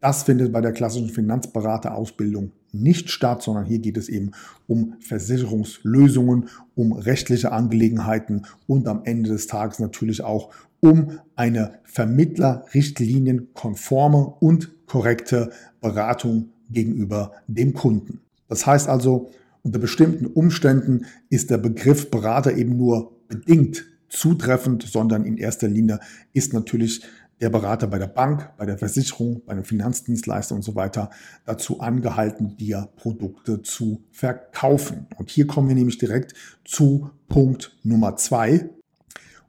Das 0.00 0.22
findet 0.22 0.52
bei 0.52 0.60
der 0.60 0.72
klassischen 0.72 1.10
Finanzberaterausbildung 1.10 2.52
nicht 2.72 3.10
statt, 3.10 3.42
sondern 3.42 3.64
hier 3.64 3.80
geht 3.80 3.96
es 3.96 4.08
eben 4.08 4.30
um 4.68 4.94
Versicherungslösungen, 5.00 6.48
um 6.76 6.92
rechtliche 6.92 7.50
Angelegenheiten 7.50 8.46
und 8.68 8.86
am 8.86 9.00
Ende 9.04 9.30
des 9.30 9.48
Tages 9.48 9.80
natürlich 9.80 10.22
auch 10.22 10.50
um 10.80 11.18
eine 11.34 11.80
vermittlerrichtlinienkonforme 11.82 14.34
und 14.38 14.86
korrekte 14.86 15.50
Beratung 15.80 16.50
gegenüber 16.70 17.32
dem 17.46 17.74
Kunden. 17.74 18.20
Das 18.48 18.66
heißt 18.66 18.88
also, 18.88 19.30
unter 19.62 19.78
bestimmten 19.78 20.26
Umständen 20.26 21.06
ist 21.30 21.50
der 21.50 21.58
Begriff 21.58 22.10
Berater 22.10 22.56
eben 22.56 22.76
nur 22.76 23.18
bedingt 23.28 23.84
zutreffend, 24.08 24.82
sondern 24.82 25.24
in 25.24 25.36
erster 25.36 25.68
Linie 25.68 26.00
ist 26.32 26.52
natürlich 26.54 27.02
der 27.40 27.50
Berater 27.50 27.86
bei 27.86 27.98
der 27.98 28.08
Bank, 28.08 28.50
bei 28.56 28.66
der 28.66 28.78
Versicherung, 28.78 29.42
bei 29.44 29.52
einem 29.52 29.64
Finanzdienstleister 29.64 30.54
und 30.54 30.62
so 30.62 30.74
weiter 30.74 31.10
dazu 31.44 31.80
angehalten, 31.80 32.56
dir 32.56 32.88
Produkte 32.96 33.62
zu 33.62 34.02
verkaufen. 34.10 35.06
Und 35.16 35.30
hier 35.30 35.46
kommen 35.46 35.68
wir 35.68 35.74
nämlich 35.74 35.98
direkt 35.98 36.34
zu 36.64 37.10
Punkt 37.28 37.76
Nummer 37.84 38.16
zwei. 38.16 38.70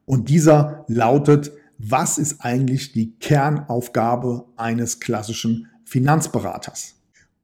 Und 0.06 0.30
dieser 0.30 0.86
lautet, 0.88 1.52
was 1.78 2.18
ist 2.18 2.42
eigentlich 2.42 2.92
die 2.92 3.16
Kernaufgabe 3.20 4.46
eines 4.58 5.00
klassischen 5.00 5.68
Finanzberaters? 5.86 6.99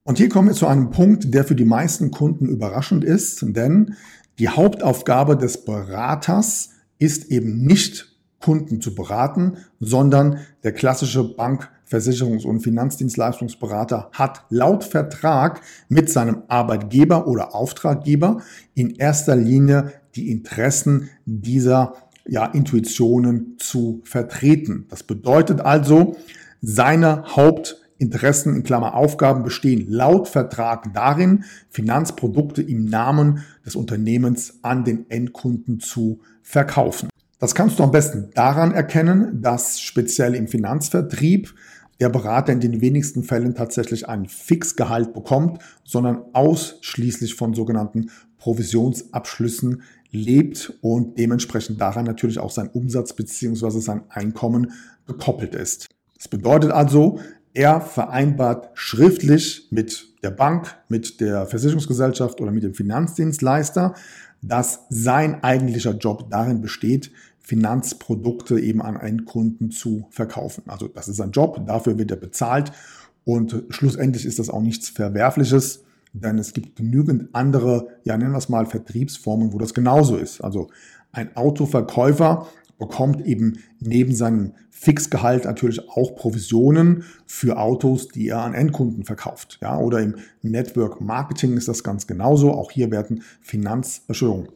Und 0.08 0.20
hier 0.20 0.30
kommen 0.30 0.50
wir 0.50 0.56
zu 0.56 0.68
einem 0.68 0.92
Punkt, 0.92 1.34
der 1.34 1.44
für 1.46 1.56
die 1.56 1.66
meisten 1.66 2.12
Kunden 2.12 2.48
überraschend 2.48 3.04
ist, 3.04 3.42
denn 3.42 3.96
die 4.38 4.50
Hauptaufgabe 4.50 5.36
des 5.36 5.66
Beraters 5.66 6.70
ist 7.00 7.32
eben 7.32 7.66
nicht 7.66 8.16
Kunden 8.40 8.82
zu 8.82 8.94
beraten, 8.94 9.58
sondern 9.80 10.42
der 10.64 10.74
klassische 10.74 11.24
Bank-, 11.36 11.72
Versicherungs- 11.90 12.46
und 12.46 12.62
Finanzdienstleistungsberater 12.62 14.12
hat 14.12 14.46
laut 14.50 14.84
Vertrag 14.84 15.62
mit 15.90 16.12
seinem 16.12 16.44
Arbeitgeber 16.50 17.26
oder 17.26 17.56
Auftraggeber 17.56 18.42
in 18.76 18.92
erster 18.92 19.36
Linie 19.36 19.92
die 20.16 20.30
Interessen 20.30 21.10
dieser 21.26 21.96
ja, 22.28 22.46
Intuitionen 22.46 23.56
zu 23.58 24.02
vertreten. 24.04 24.86
Das 24.90 25.02
bedeutet 25.02 25.62
also, 25.62 26.16
seine 26.62 27.24
Hauptinteressen 27.96 28.58
in 28.58 28.64
Klammer 28.64 28.94
Aufgaben 28.96 29.44
bestehen 29.44 29.90
laut 29.90 30.28
Vertrag 30.28 30.94
darin, 30.94 31.46
Finanzprodukte 31.70 32.62
im 32.62 32.84
Namen 32.86 33.46
des 33.66 33.78
Unternehmens 33.78 34.60
an 34.64 34.84
den 34.84 35.10
Endkunden 35.10 35.80
zu 35.80 36.20
verkaufen. 36.42 37.10
Das 37.40 37.56
kannst 37.56 37.80
du 37.80 37.84
am 37.84 37.92
besten 37.92 38.32
daran 38.34 38.74
erkennen, 38.74 39.42
dass 39.42 39.80
speziell 39.80 40.36
im 40.36 40.50
Finanzvertrieb 40.50 41.54
der 42.02 42.10
Berater 42.10 42.52
in 42.52 42.60
den 42.60 42.82
wenigsten 42.82 43.24
Fällen 43.24 43.56
tatsächlich 43.56 44.10
ein 44.10 44.28
Fixgehalt 44.28 45.14
bekommt, 45.14 45.62
sondern 45.86 46.22
ausschließlich 46.34 47.36
von 47.36 47.54
sogenannten 47.54 48.10
Provisionsabschlüssen 48.40 49.84
lebt 50.12 50.74
und 50.82 51.18
dementsprechend 51.18 51.80
daran 51.80 52.04
natürlich 52.04 52.40
auch 52.40 52.52
sein 52.52 52.68
Umsatz 52.68 53.14
bzw. 53.14 53.80
sein 53.80 54.02
Einkommen 54.10 54.74
gekoppelt 55.08 55.56
ist. 55.56 55.88
Das 56.18 56.28
bedeutet 56.28 56.72
also, 56.72 57.20
er 57.56 57.82
vereinbart 57.82 58.70
schriftlich 58.74 59.68
mit 59.72 60.08
der 60.22 60.32
Bank, 60.32 60.76
mit 60.90 61.22
der 61.22 61.48
Versicherungsgesellschaft 61.48 62.42
oder 62.42 62.52
mit 62.52 62.64
dem 62.64 62.74
Finanzdienstleister, 62.74 63.96
dass 64.42 64.82
sein 64.90 65.44
eigentlicher 65.44 65.94
Job 65.94 66.30
darin 66.30 66.62
besteht, 66.62 67.12
Finanzprodukte 67.40 68.60
eben 68.60 68.82
an 68.82 68.98
einen 68.98 69.26
Kunden 69.26 69.72
zu 69.72 70.08
verkaufen. 70.10 70.64
Also 70.68 70.88
das 70.88 71.08
ist 71.08 71.18
sein 71.18 71.32
Job, 71.32 71.66
dafür 71.66 71.98
wird 71.98 72.12
er 72.12 72.18
bezahlt 72.18 72.72
und 73.24 73.64
schlussendlich 73.70 74.26
ist 74.26 74.40
das 74.40 74.50
auch 74.50 74.62
nichts 74.62 74.90
Verwerfliches, 74.90 75.84
denn 76.14 76.38
es 76.38 76.54
gibt 76.54 76.76
genügend 76.76 77.30
andere, 77.34 77.88
ja 78.04 78.18
nennen 78.18 78.32
wir 78.32 78.38
es 78.38 78.50
mal 78.50 78.66
Vertriebsformen, 78.66 79.54
wo 79.54 79.58
das 79.58 79.74
genauso 79.74 80.18
ist. 80.18 80.42
Also 80.42 80.70
ein 81.12 81.36
Autoverkäufer 81.36 82.48
bekommt 82.78 83.26
eben 83.26 83.60
neben 83.80 84.14
seinem 84.14 84.54
Fixgehalt 84.70 85.46
natürlich 85.46 85.90
auch 85.90 86.16
Provisionen 86.16 87.06
für 87.26 87.58
Autos, 87.58 88.10
die 88.10 88.28
er 88.28 88.42
an 88.44 88.54
Endkunden 88.54 89.06
verkauft. 89.06 89.58
Ja, 89.62 89.78
oder 89.78 90.02
im 90.02 90.16
Network 90.42 91.00
Marketing 91.02 91.56
ist 91.56 91.68
das 91.68 91.84
ganz 91.84 92.08
genauso. 92.08 92.52
Auch 92.52 92.72
hier 92.72 92.92
werden 92.92 93.24
Finanz, 93.42 94.02
Entschuldigung, 94.08 94.50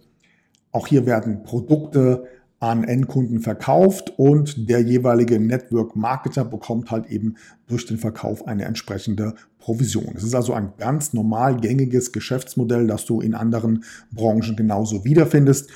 auch 0.71 0.87
hier 0.87 1.05
werden 1.05 1.43
Produkte 1.43 2.25
an 2.59 2.83
Endkunden 2.83 3.39
verkauft 3.39 4.13
und 4.17 4.69
der 4.69 4.81
jeweilige 4.81 5.39
Network 5.39 5.95
Marketer 5.95 6.43
bekommt 6.43 6.91
halt 6.91 7.07
eben 7.07 7.35
durch 7.67 7.85
den 7.85 7.97
Verkauf 7.97 8.45
eine 8.47 8.65
entsprechende 8.65 9.33
Provision. 9.59 10.13
Es 10.15 10.23
ist 10.23 10.35
also 10.35 10.53
ein 10.53 10.73
ganz 10.77 11.13
normal 11.13 11.55
gängiges 11.57 12.11
Geschäftsmodell, 12.11 12.87
das 12.87 13.05
du 13.05 13.21
in 13.21 13.33
anderen 13.33 13.85
Branchen 14.11 14.57
genauso 14.57 15.05
wiederfindest. 15.05 15.69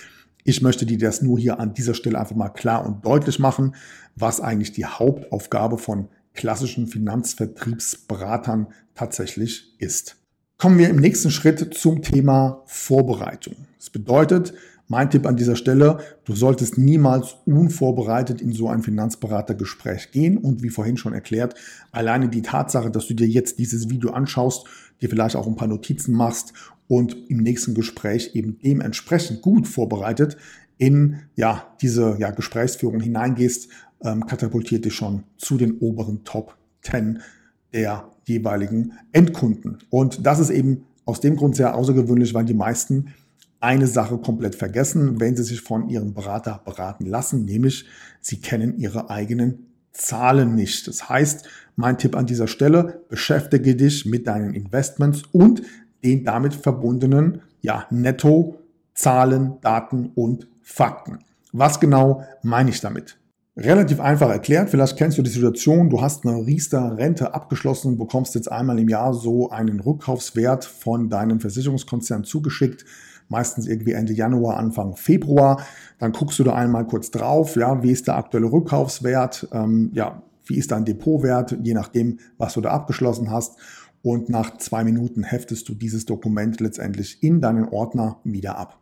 Ich 0.44 0.62
möchte 0.62 0.86
dir 0.86 0.98
das 0.98 1.22
nur 1.22 1.40
hier 1.40 1.60
an 1.60 1.74
dieser 1.74 1.94
Stelle 1.94 2.20
einfach 2.20 2.36
mal 2.36 2.50
klar 2.50 2.86
und 2.86 3.06
deutlich 3.06 3.40
machen, 3.40 3.76
was 4.16 4.42
eigentlich 4.42 4.74
die 4.74 4.86
Hauptaufgabe 4.86 5.78
von 5.78 6.10
klassischen 6.34 6.88
Finanzvertriebsberatern 6.88 8.68
tatsächlich 8.96 9.76
ist. 9.80 10.18
Kommen 10.58 10.78
wir 10.78 10.90
im 10.90 10.98
nächsten 10.98 11.32
Schritt 11.32 11.74
zum 11.74 12.02
Thema 12.02 12.64
Vorbereitung. 12.66 13.56
Das 13.78 13.90
bedeutet, 13.90 14.54
mein 14.88 15.10
Tipp 15.10 15.26
an 15.26 15.38
dieser 15.38 15.56
Stelle, 15.56 16.00
du 16.26 16.36
solltest 16.36 16.78
niemals 16.78 17.38
unvorbereitet 17.46 18.42
in 18.42 18.52
so 18.52 18.68
ein 18.68 18.84
Finanzberatergespräch 18.84 20.12
gehen 20.12 20.38
und 20.38 20.62
wie 20.62 20.70
vorhin 20.70 20.98
schon 20.98 21.14
erklärt, 21.14 21.56
alleine 21.92 22.30
die 22.30 22.42
Tatsache, 22.42 22.92
dass 22.92 23.08
du 23.08 23.14
dir 23.14 23.28
jetzt 23.28 23.60
dieses 23.60 23.90
Video 23.90 24.12
anschaust, 24.12 24.68
dir 25.02 25.10
vielleicht 25.10 25.36
auch 25.36 25.48
ein 25.48 25.56
paar 25.56 25.68
Notizen 25.68 26.14
machst 26.14 26.54
und 26.88 27.16
im 27.30 27.38
nächsten 27.38 27.74
Gespräch 27.74 28.32
eben 28.34 28.60
dementsprechend 28.64 29.42
gut 29.42 29.68
vorbereitet 29.68 30.38
in 30.78 31.20
ja, 31.36 31.74
diese 31.82 32.18
ja, 32.20 32.32
Gesprächsführung 32.32 33.00
hineingehst, 33.00 33.70
ähm, 34.04 34.26
katapultiert 34.26 34.86
dich 34.86 34.94
schon 34.94 35.24
zu 35.38 35.58
den 35.58 35.78
oberen 35.80 36.24
Top 36.24 36.58
10 36.82 37.22
der 37.74 38.10
jeweiligen 38.26 38.94
Endkunden. 39.12 39.80
Und 39.90 40.26
das 40.26 40.40
ist 40.40 40.50
eben 40.50 40.86
aus 41.06 41.20
dem 41.20 41.36
Grund 41.36 41.56
sehr 41.56 41.76
außergewöhnlich, 41.76 42.34
weil 42.34 42.46
die 42.46 42.54
meisten 42.54 43.14
eine 43.64 43.88
Sache 43.88 44.18
komplett 44.18 44.56
vergessen, 44.56 45.22
wenn 45.22 45.38
sie 45.38 45.44
sich 45.44 45.62
von 45.62 45.88
ihrem 45.88 46.14
Berater 46.14 46.62
beraten 46.66 47.06
lassen, 47.06 47.46
nämlich 47.46 47.86
sie 48.20 48.42
kennen 48.42 48.78
ihre 48.78 49.10
eigenen 49.10 49.68
Zahlen 49.94 50.54
nicht. 50.54 50.88
Das 50.88 51.08
heißt, 51.08 51.48
mein 51.78 51.98
Tipp 51.98 52.16
an 52.16 52.26
dieser 52.26 52.48
Stelle, 52.48 53.04
beschäftige 53.08 53.76
dich 53.76 54.06
mit 54.06 54.28
deinen 54.28 54.54
Investments 54.54 55.24
und 55.32 55.62
den 56.04 56.26
damit 56.26 56.54
verbundenen 56.54 57.42
ja, 57.62 57.88
Netto, 57.90 58.60
Zahlen, 58.96 59.54
Daten 59.62 60.12
und 60.14 60.48
Fakten. 60.62 61.20
Was 61.54 61.80
genau 61.80 62.24
meine 62.42 62.70
ich 62.70 62.82
damit? 62.82 63.18
Relativ 63.56 64.02
einfach 64.02 64.30
erklärt, 64.30 64.72
vielleicht 64.72 64.98
kennst 64.98 65.18
du 65.18 65.22
die 65.22 65.30
Situation, 65.30 65.90
du 65.90 66.02
hast 66.02 66.26
eine 66.26 66.46
Riester-Rente 66.46 67.34
abgeschlossen, 67.34 67.98
bekommst 67.98 68.36
jetzt 68.36 68.52
einmal 68.52 68.80
im 68.80 68.90
Jahr 68.90 69.14
so 69.14 69.52
einen 69.52 69.80
Rückkaufswert 69.80 70.66
von 70.66 71.10
deinem 71.10 71.40
Versicherungskonzern 71.40 72.24
zugeschickt, 72.24 72.84
meistens 73.30 73.68
irgendwie 73.68 73.94
Ende 73.94 74.14
Januar, 74.14 74.58
Anfang 74.58 74.96
Februar. 74.96 75.64
Dann 76.00 76.12
guckst 76.12 76.40
du 76.40 76.44
da 76.44 76.54
einmal 76.54 76.86
kurz 76.86 77.12
drauf, 77.12 77.56
ja, 77.56 77.82
wie 77.84 77.92
ist 77.92 78.08
der 78.08 78.18
aktuelle 78.18 78.52
Rückkaufswert, 78.52 79.48
ähm, 79.52 79.92
ja, 79.94 80.22
wie 80.46 80.58
ist 80.58 80.72
dein 80.72 80.86
Depotwert, 80.86 81.58
je 81.64 81.74
nachdem, 81.74 82.20
was 82.38 82.54
du 82.54 82.62
da 82.62 82.72
abgeschlossen 82.72 83.32
hast. 83.32 83.58
Und 84.02 84.28
nach 84.28 84.58
zwei 84.58 84.84
Minuten 84.84 85.24
heftest 85.24 85.70
du 85.70 85.74
dieses 85.74 86.06
Dokument 86.06 86.60
letztendlich 86.60 87.24
in 87.24 87.40
deinen 87.40 87.70
Ordner 87.70 88.18
wieder 88.26 88.58
ab. 88.58 88.80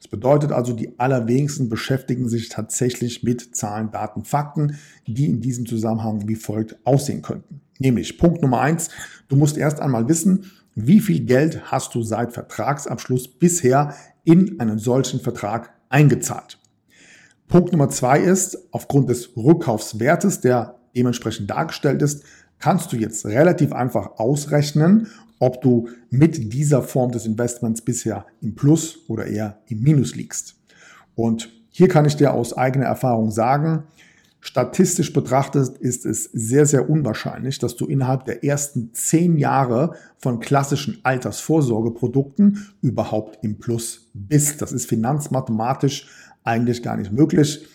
Das 0.00 0.08
bedeutet 0.08 0.52
also, 0.52 0.72
die 0.72 0.98
allerwenigsten 0.98 1.68
beschäftigen 1.68 2.28
sich 2.28 2.48
tatsächlich 2.48 3.22
mit 3.22 3.54
Zahlen, 3.54 3.90
Daten, 3.90 4.24
Fakten, 4.24 4.78
die 5.06 5.26
in 5.26 5.40
diesem 5.40 5.66
Zusammenhang 5.66 6.26
wie 6.26 6.36
folgt 6.36 6.78
aussehen 6.84 7.20
könnten. 7.20 7.60
Nämlich 7.78 8.16
Punkt 8.16 8.40
Nummer 8.40 8.60
eins, 8.60 8.88
du 9.28 9.36
musst 9.36 9.58
erst 9.58 9.80
einmal 9.80 10.08
wissen, 10.08 10.46
wie 10.74 11.00
viel 11.00 11.20
Geld 11.20 11.70
hast 11.70 11.94
du 11.94 12.02
seit 12.02 12.32
Vertragsabschluss 12.32 13.28
bisher 13.28 13.94
in 14.24 14.60
einen 14.60 14.78
solchen 14.78 15.20
Vertrag 15.20 15.72
eingezahlt. 15.88 16.58
Punkt 17.48 17.72
Nummer 17.72 17.88
zwei 17.88 18.20
ist, 18.20 18.56
aufgrund 18.70 19.08
des 19.10 19.36
Rückkaufswertes, 19.36 20.40
der 20.40 20.78
dementsprechend 20.96 21.50
dargestellt 21.50 22.02
ist, 22.02 22.24
kannst 22.58 22.92
du 22.92 22.96
jetzt 22.96 23.26
relativ 23.26 23.72
einfach 23.72 24.18
ausrechnen, 24.18 25.08
ob 25.40 25.62
du 25.62 25.88
mit 26.10 26.52
dieser 26.52 26.82
Form 26.82 27.10
des 27.10 27.26
Investments 27.26 27.82
bisher 27.82 28.26
im 28.40 28.54
Plus 28.54 28.98
oder 29.08 29.26
eher 29.26 29.58
im 29.66 29.80
Minus 29.80 30.14
liegst. 30.14 30.56
Und 31.14 31.50
hier 31.70 31.88
kann 31.88 32.04
ich 32.04 32.16
dir 32.16 32.34
aus 32.34 32.56
eigener 32.56 32.86
Erfahrung 32.86 33.30
sagen, 33.30 33.84
statistisch 34.40 35.12
betrachtet 35.12 35.76
ist 35.78 36.06
es 36.06 36.24
sehr, 36.24 36.66
sehr 36.66 36.88
unwahrscheinlich, 36.88 37.58
dass 37.58 37.76
du 37.76 37.86
innerhalb 37.86 38.24
der 38.24 38.44
ersten 38.44 38.92
zehn 38.94 39.36
Jahre 39.36 39.94
von 40.18 40.40
klassischen 40.40 40.98
Altersvorsorgeprodukten 41.02 42.66
überhaupt 42.80 43.44
im 43.44 43.58
Plus 43.58 44.10
bist. 44.14 44.62
Das 44.62 44.72
ist 44.72 44.86
finanzmathematisch 44.86 46.08
eigentlich 46.44 46.82
gar 46.82 46.96
nicht 46.96 47.12
möglich. 47.12 47.66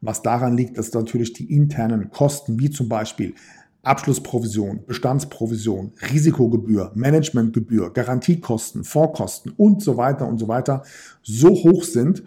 Was 0.00 0.22
daran 0.22 0.56
liegt, 0.56 0.78
dass 0.78 0.92
natürlich 0.92 1.32
die 1.32 1.52
internen 1.54 2.10
Kosten, 2.10 2.58
wie 2.58 2.70
zum 2.70 2.88
Beispiel 2.88 3.34
Abschlussprovision, 3.82 4.84
Bestandsprovision, 4.86 5.92
Risikogebühr, 6.10 6.90
Managementgebühr, 6.94 7.92
Garantiekosten, 7.92 8.84
Vorkosten 8.84 9.52
und 9.56 9.82
so 9.82 9.96
weiter 9.96 10.26
und 10.26 10.38
so 10.38 10.48
weiter 10.48 10.82
so 11.22 11.50
hoch 11.50 11.84
sind, 11.84 12.22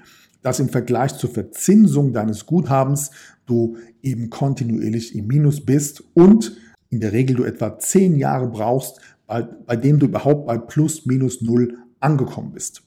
dass 0.48 0.62
im 0.62 0.70
Vergleich 0.70 1.18
zur 1.18 1.30
Verzinsung 1.30 2.14
deines 2.14 2.46
Guthabens 2.46 3.12
du 3.48 3.76
eben 4.02 4.30
kontinuierlich 4.30 5.14
im 5.14 5.28
Minus 5.28 5.66
bist 5.66 6.02
und 6.14 6.56
in 6.90 7.02
der 7.02 7.12
Regel 7.12 7.36
du 7.36 7.44
etwa 7.44 7.78
zehn 7.80 8.16
Jahre 8.16 8.48
brauchst, 8.48 9.02
bei, 9.26 9.42
bei 9.42 9.76
dem 9.76 10.00
du 10.00 10.06
überhaupt 10.06 10.46
bei 10.48 10.58
plus 10.58 11.06
minus 11.06 11.42
null 11.42 11.78
angekommen 12.00 12.54
bist. 12.54 12.82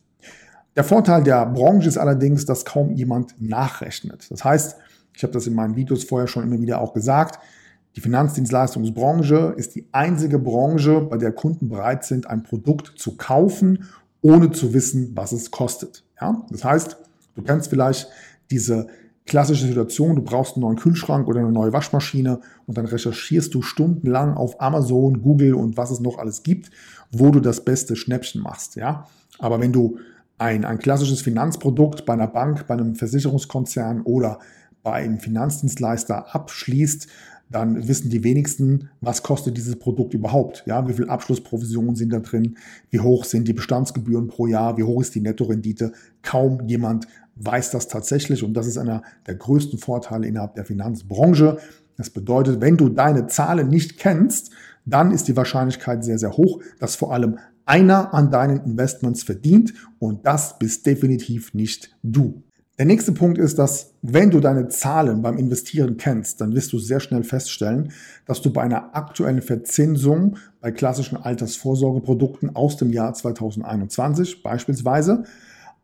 Der 0.75 0.85
Vorteil 0.85 1.23
der 1.23 1.45
Branche 1.45 1.87
ist 1.87 1.99
allerdings, 1.99 2.47
dass 2.47 2.65
kaum 2.65 2.95
jemand 2.95 3.39
nachrechnet. 3.39 4.31
Das 4.31 4.43
heißt, 4.43 4.77
ich 5.13 5.23
habe 5.23 5.35
das 5.35 5.47
in 5.47 5.53
meinen 5.53 5.77
Videos 5.77 6.05
vorher 6.05 6.29
schon 6.29 6.45
immer 6.45 6.63
wieder 6.63 6.81
auch 6.81 6.95
gesagt, 6.95 7.41
die 7.95 8.01
Finanzdienstleistungsbranche 8.01 9.53
ist 9.59 9.75
die 9.75 9.87
einzige 9.93 10.39
Branche, 10.39 11.03
bei 11.03 11.19
der 11.19 11.33
Kunden 11.33 11.69
bereit 11.69 12.05
sind, 12.05 12.27
ein 12.27 12.43
Produkt 12.43 12.95
zu 12.97 13.19
kaufen, 13.19 13.85
ohne 14.23 14.51
zu 14.51 14.73
wissen, 14.73 15.11
was 15.15 15.33
es 15.33 15.51
kostet. 15.51 16.05
Ja? 16.19 16.47
Das 16.49 16.65
heißt, 16.65 16.97
du 17.41 17.47
kennst 17.47 17.71
vielleicht 17.71 18.09
diese 18.51 18.89
klassische 19.27 19.67
Situation, 19.67 20.17
du 20.17 20.23
brauchst 20.23 20.55
einen 20.55 20.63
neuen 20.63 20.77
Kühlschrank 20.77 21.29
oder 21.29 21.41
eine 21.41 21.53
neue 21.53 21.73
Waschmaschine 21.73 22.41
und 22.67 22.77
dann 22.77 22.87
recherchierst 22.87 23.55
du 23.55 23.63
stundenlang 23.63 24.35
auf 24.35 24.61
Amazon, 24.61 25.23
Google 25.23 25.55
und 25.55 25.77
was 25.77 25.91
es 25.91 26.01
noch 26.01 26.19
alles 26.19 26.43
gibt, 26.43 26.71
wo 27.13 27.31
du 27.31 27.41
das 27.41 27.65
beste 27.65 27.97
Schnäppchen 27.97 28.43
machst. 28.43 28.77
Ja? 28.77 29.07
Aber 29.39 29.61
wenn 29.61 29.73
du 29.73 29.99
ein, 30.39 30.65
ein 30.65 30.79
klassisches 30.79 31.23
Finanzprodukt 31.23 32.07
bei 32.07 32.15
einer 32.15 32.27
Bank, 32.27 32.67
bei 32.67 32.75
einem 32.75 32.95
Versicherungskonzern 32.97 34.03
oder 34.03 34.39
bei 34.83 34.93
einem 34.95 35.21
Finanzdienstleister 35.21 36.35
abschließt, 36.35 37.07
dann 37.51 37.89
wissen 37.89 38.11
die 38.11 38.23
wenigsten, 38.23 38.91
was 39.01 39.25
kostet 39.25 39.57
dieses 39.57 39.77
Produkt 39.77 40.15
überhaupt. 40.15 40.63
Ja, 40.67 40.89
wie 40.89 40.93
viel 40.93 41.09
Abschlussprovisionen 41.09 41.97
sind 41.97 42.13
da 42.13 42.21
drin? 42.21 42.57
Wie 42.91 43.01
hoch 43.01 43.25
sind 43.25 43.49
die 43.49 43.53
Bestandsgebühren 43.53 44.29
pro 44.29 44.47
Jahr? 44.47 44.77
Wie 44.77 44.85
hoch 44.85 45.01
ist 45.01 45.17
die 45.17 45.21
Nettorendite? 45.21 45.93
Kaum 46.23 46.69
jemand 46.69 47.09
weiß 47.41 47.71
das 47.71 47.89
tatsächlich 47.89 48.43
und 48.43 48.55
das 48.55 48.67
ist 48.67 48.79
einer 48.79 49.03
der 49.27 49.35
größten 49.35 49.79
Vorteile 49.79 50.27
innerhalb 50.27 50.55
der 50.55 50.65
Finanzbranche. 50.65 51.59
Das 51.97 52.11
bedeutet, 52.11 52.61
wenn 52.61 52.77
du 52.77 52.89
deine 52.89 53.27
Zahlen 53.27 53.69
nicht 53.69 53.99
kennst, 53.99 54.51
dann 54.85 55.13
ist 55.13 55.29
die 55.29 55.37
Wahrscheinlichkeit 55.37 56.05
sehr, 56.05 56.19
sehr 56.19 56.37
hoch, 56.37 56.63
dass 56.79 56.97
vor 56.97 57.13
allem 57.13 57.39
einer 57.67 58.15
an 58.15 58.31
deinen 58.31 58.65
Investments 58.65 59.23
verdient 59.23 59.75
und 59.99 60.27
das 60.27 60.59
bist 60.59 60.87
definitiv 60.87 61.55
nicht 61.55 61.97
du. 62.03 62.43
Der 62.79 62.87
nächste 62.87 63.13
Punkt 63.13 63.37
ist, 63.37 63.59
dass 63.59 63.93
wenn 64.01 64.31
du 64.31 64.41
deine 64.41 64.69
Zahlen 64.69 65.21
beim 65.21 65.37
Investieren 65.37 65.99
kennst, 65.99 66.41
dann 66.41 66.55
wirst 66.55 66.73
du 66.73 66.79
sehr 66.79 66.99
schnell 66.99 67.25
feststellen, 67.25 67.93
dass 68.25 68.41
du 68.41 68.51
bei 68.51 68.63
einer 68.63 68.97
aktuellen 68.97 69.43
Verzinsung 69.43 70.39
bei 70.63 70.73
klassischen 70.73 71.19
Altersvorsorgeprodukten 71.19 72.57
aus 72.57 72.79
dem 72.79 72.91
Jahr 72.91 73.13
2021 73.13 74.43
beispielsweise 74.43 75.25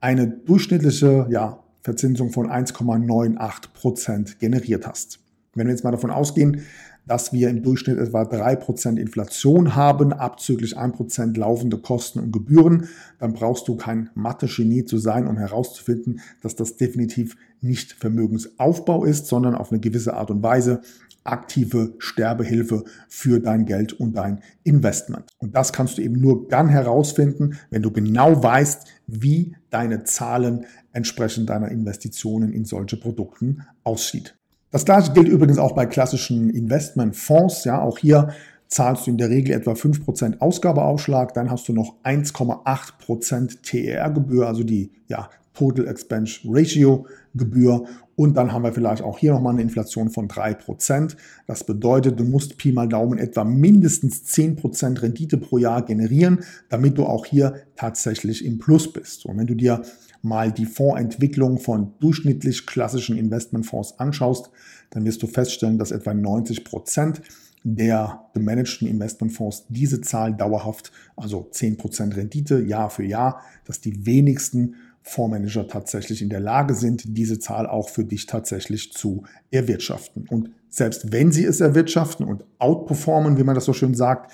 eine 0.06 0.28
durchschnittliche 0.28 1.26
ja, 1.30 1.58
Verzinsung 1.82 2.30
von 2.30 2.48
1,98 2.48 3.72
Prozent 3.74 4.38
generiert 4.38 4.86
hast. 4.86 5.18
Wenn 5.56 5.66
wir 5.66 5.72
jetzt 5.72 5.82
mal 5.82 5.90
davon 5.90 6.12
ausgehen, 6.12 6.62
dass 7.08 7.32
wir 7.32 7.48
im 7.48 7.64
Durchschnitt 7.64 7.98
etwa 7.98 8.22
3% 8.22 8.98
Inflation 8.98 9.74
haben, 9.74 10.12
abzüglich 10.12 10.78
1% 10.78 11.36
laufende 11.36 11.78
Kosten 11.78 12.20
und 12.20 12.30
Gebühren, 12.30 12.88
dann 13.18 13.32
brauchst 13.32 13.66
du 13.66 13.74
kein 13.74 14.10
Mathe-Genie 14.14 14.84
zu 14.84 14.98
sein, 14.98 15.26
um 15.26 15.38
herauszufinden, 15.38 16.20
dass 16.40 16.54
das 16.54 16.76
definitiv 16.76 17.36
nicht 17.60 17.92
Vermögensaufbau 17.92 19.04
ist, 19.04 19.26
sondern 19.26 19.56
auf 19.56 19.72
eine 19.72 19.80
gewisse 19.80 20.14
Art 20.14 20.30
und 20.30 20.40
Weise 20.40 20.82
aktive 21.28 21.94
Sterbehilfe 21.98 22.84
für 23.08 23.40
dein 23.40 23.66
Geld 23.66 23.92
und 23.92 24.16
dein 24.16 24.40
Investment. 24.64 25.24
Und 25.38 25.54
das 25.54 25.72
kannst 25.72 25.98
du 25.98 26.02
eben 26.02 26.20
nur 26.20 26.48
dann 26.48 26.68
herausfinden, 26.68 27.58
wenn 27.70 27.82
du 27.82 27.90
genau 27.90 28.42
weißt, 28.42 28.86
wie 29.06 29.54
deine 29.70 30.04
Zahlen 30.04 30.66
entsprechend 30.92 31.50
deiner 31.50 31.70
Investitionen 31.70 32.52
in 32.52 32.64
solche 32.64 32.96
Produkten 32.96 33.62
aussieht. 33.84 34.36
Das 34.70 34.84
gleiche 34.84 35.12
gilt 35.12 35.28
übrigens 35.28 35.58
auch 35.58 35.72
bei 35.72 35.86
klassischen 35.86 36.50
Investmentfonds. 36.50 37.64
Ja, 37.64 37.80
auch 37.80 37.98
hier 37.98 38.30
zahlst 38.68 39.06
du 39.06 39.12
in 39.12 39.18
der 39.18 39.30
Regel 39.30 39.54
etwa 39.54 39.72
5% 39.72 40.40
Ausgabeaufschlag, 40.40 41.34
dann 41.34 41.50
hast 41.50 41.68
du 41.68 41.72
noch 41.72 42.02
1,8% 42.02 43.62
TER-Gebühr, 43.62 44.46
also 44.46 44.64
die 44.64 44.90
ja, 45.08 45.30
Total 45.54 45.86
Expense 45.86 46.40
Ratio 46.44 47.06
Gebühr. 47.34 47.86
Und 48.16 48.34
dann 48.36 48.52
haben 48.52 48.64
wir 48.64 48.72
vielleicht 48.72 49.02
auch 49.02 49.18
hier 49.18 49.32
nochmal 49.32 49.52
eine 49.52 49.62
Inflation 49.62 50.10
von 50.10 50.26
3%. 50.26 51.16
Das 51.46 51.64
bedeutet, 51.64 52.18
du 52.18 52.24
musst 52.24 52.56
Pi 52.56 52.72
mal 52.72 52.88
Daumen 52.88 53.18
etwa 53.18 53.44
mindestens 53.44 54.24
10% 54.24 55.02
Rendite 55.02 55.36
pro 55.36 55.58
Jahr 55.58 55.84
generieren, 55.84 56.40
damit 56.70 56.96
du 56.96 57.04
auch 57.04 57.26
hier 57.26 57.62
tatsächlich 57.76 58.44
im 58.44 58.58
Plus 58.58 58.90
bist. 58.90 59.26
Und 59.26 59.36
wenn 59.38 59.46
du 59.46 59.54
dir 59.54 59.82
mal 60.22 60.50
die 60.50 60.64
Fondsentwicklung 60.64 61.58
von 61.58 61.92
durchschnittlich 62.00 62.66
klassischen 62.66 63.18
Investmentfonds 63.18 64.00
anschaust, 64.00 64.50
dann 64.90 65.04
wirst 65.04 65.22
du 65.22 65.26
feststellen, 65.26 65.78
dass 65.78 65.90
etwa 65.90 66.14
90 66.14 66.64
Prozent 66.64 67.20
der 67.68 68.24
gemanagten 68.32 68.86
Investmentfonds 68.86 69.66
diese 69.68 70.00
Zahl 70.00 70.34
dauerhaft, 70.34 70.92
also 71.16 71.48
10% 71.52 72.16
Rendite 72.16 72.60
Jahr 72.60 72.90
für 72.90 73.04
Jahr, 73.04 73.42
dass 73.64 73.80
die 73.80 74.06
wenigsten 74.06 74.76
Fondsmanager 75.08 75.68
tatsächlich 75.68 76.20
in 76.20 76.28
der 76.28 76.40
Lage 76.40 76.74
sind, 76.74 77.16
diese 77.16 77.38
Zahl 77.38 77.66
auch 77.66 77.88
für 77.88 78.04
dich 78.04 78.26
tatsächlich 78.26 78.92
zu 78.92 79.22
erwirtschaften. 79.52 80.26
Und 80.28 80.50
selbst 80.68 81.12
wenn 81.12 81.30
sie 81.30 81.44
es 81.44 81.60
erwirtschaften 81.60 82.26
und 82.26 82.44
outperformen, 82.58 83.38
wie 83.38 83.44
man 83.44 83.54
das 83.54 83.66
so 83.66 83.72
schön 83.72 83.94
sagt, 83.94 84.32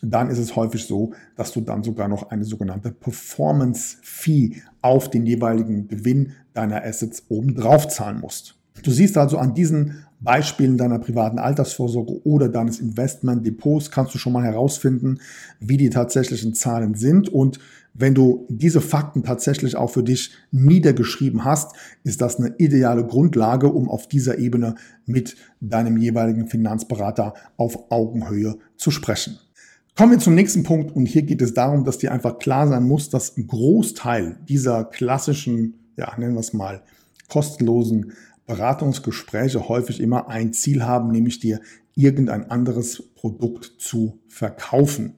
dann 0.00 0.30
ist 0.30 0.38
es 0.38 0.54
häufig 0.54 0.84
so, 0.84 1.12
dass 1.36 1.52
du 1.52 1.60
dann 1.60 1.82
sogar 1.82 2.06
noch 2.06 2.30
eine 2.30 2.44
sogenannte 2.44 2.92
Performance 2.92 3.98
Fee 4.02 4.62
auf 4.80 5.10
den 5.10 5.26
jeweiligen 5.26 5.88
Gewinn 5.88 6.32
deiner 6.54 6.84
Assets 6.84 7.24
obendrauf 7.28 7.88
zahlen 7.88 8.20
musst. 8.20 8.56
Du 8.84 8.90
siehst 8.90 9.18
also 9.18 9.38
an 9.38 9.54
diesen 9.54 10.04
Beispielen 10.20 10.78
deiner 10.78 11.00
privaten 11.00 11.38
Altersvorsorge 11.38 12.24
oder 12.24 12.48
deines 12.48 12.78
Investmentdepots 12.78 13.90
kannst 13.90 14.14
du 14.14 14.18
schon 14.18 14.32
mal 14.32 14.44
herausfinden, 14.44 15.18
wie 15.58 15.76
die 15.76 15.90
tatsächlichen 15.90 16.54
Zahlen 16.54 16.94
sind. 16.94 17.28
Und 17.28 17.58
wenn 17.94 18.14
du 18.14 18.46
diese 18.48 18.80
Fakten 18.80 19.22
tatsächlich 19.22 19.76
auch 19.76 19.90
für 19.90 20.02
dich 20.02 20.32
niedergeschrieben 20.50 21.44
hast, 21.44 21.76
ist 22.04 22.20
das 22.20 22.36
eine 22.36 22.54
ideale 22.58 23.06
Grundlage, 23.06 23.68
um 23.68 23.88
auf 23.88 24.08
dieser 24.08 24.38
Ebene 24.38 24.76
mit 25.04 25.36
deinem 25.60 25.96
jeweiligen 25.98 26.46
Finanzberater 26.46 27.34
auf 27.56 27.90
Augenhöhe 27.90 28.58
zu 28.76 28.90
sprechen. 28.90 29.38
Kommen 29.94 30.12
wir 30.12 30.18
zum 30.18 30.34
nächsten 30.34 30.62
Punkt 30.62 30.96
und 30.96 31.04
hier 31.04 31.22
geht 31.22 31.42
es 31.42 31.52
darum, 31.52 31.84
dass 31.84 31.98
dir 31.98 32.12
einfach 32.12 32.38
klar 32.38 32.66
sein 32.66 32.84
muss, 32.84 33.10
dass 33.10 33.36
ein 33.36 33.46
Großteil 33.46 34.38
dieser 34.48 34.84
klassischen, 34.84 35.74
ja, 35.98 36.14
nennen 36.16 36.32
wir 36.32 36.40
es 36.40 36.54
mal, 36.54 36.82
kostenlosen 37.28 38.12
Beratungsgespräche 38.46 39.68
häufig 39.68 40.00
immer 40.00 40.28
ein 40.28 40.54
Ziel 40.54 40.84
haben, 40.84 41.10
nämlich 41.10 41.40
dir 41.40 41.60
irgendein 41.94 42.50
anderes 42.50 43.02
Produkt 43.14 43.74
zu 43.78 44.18
verkaufen. 44.28 45.14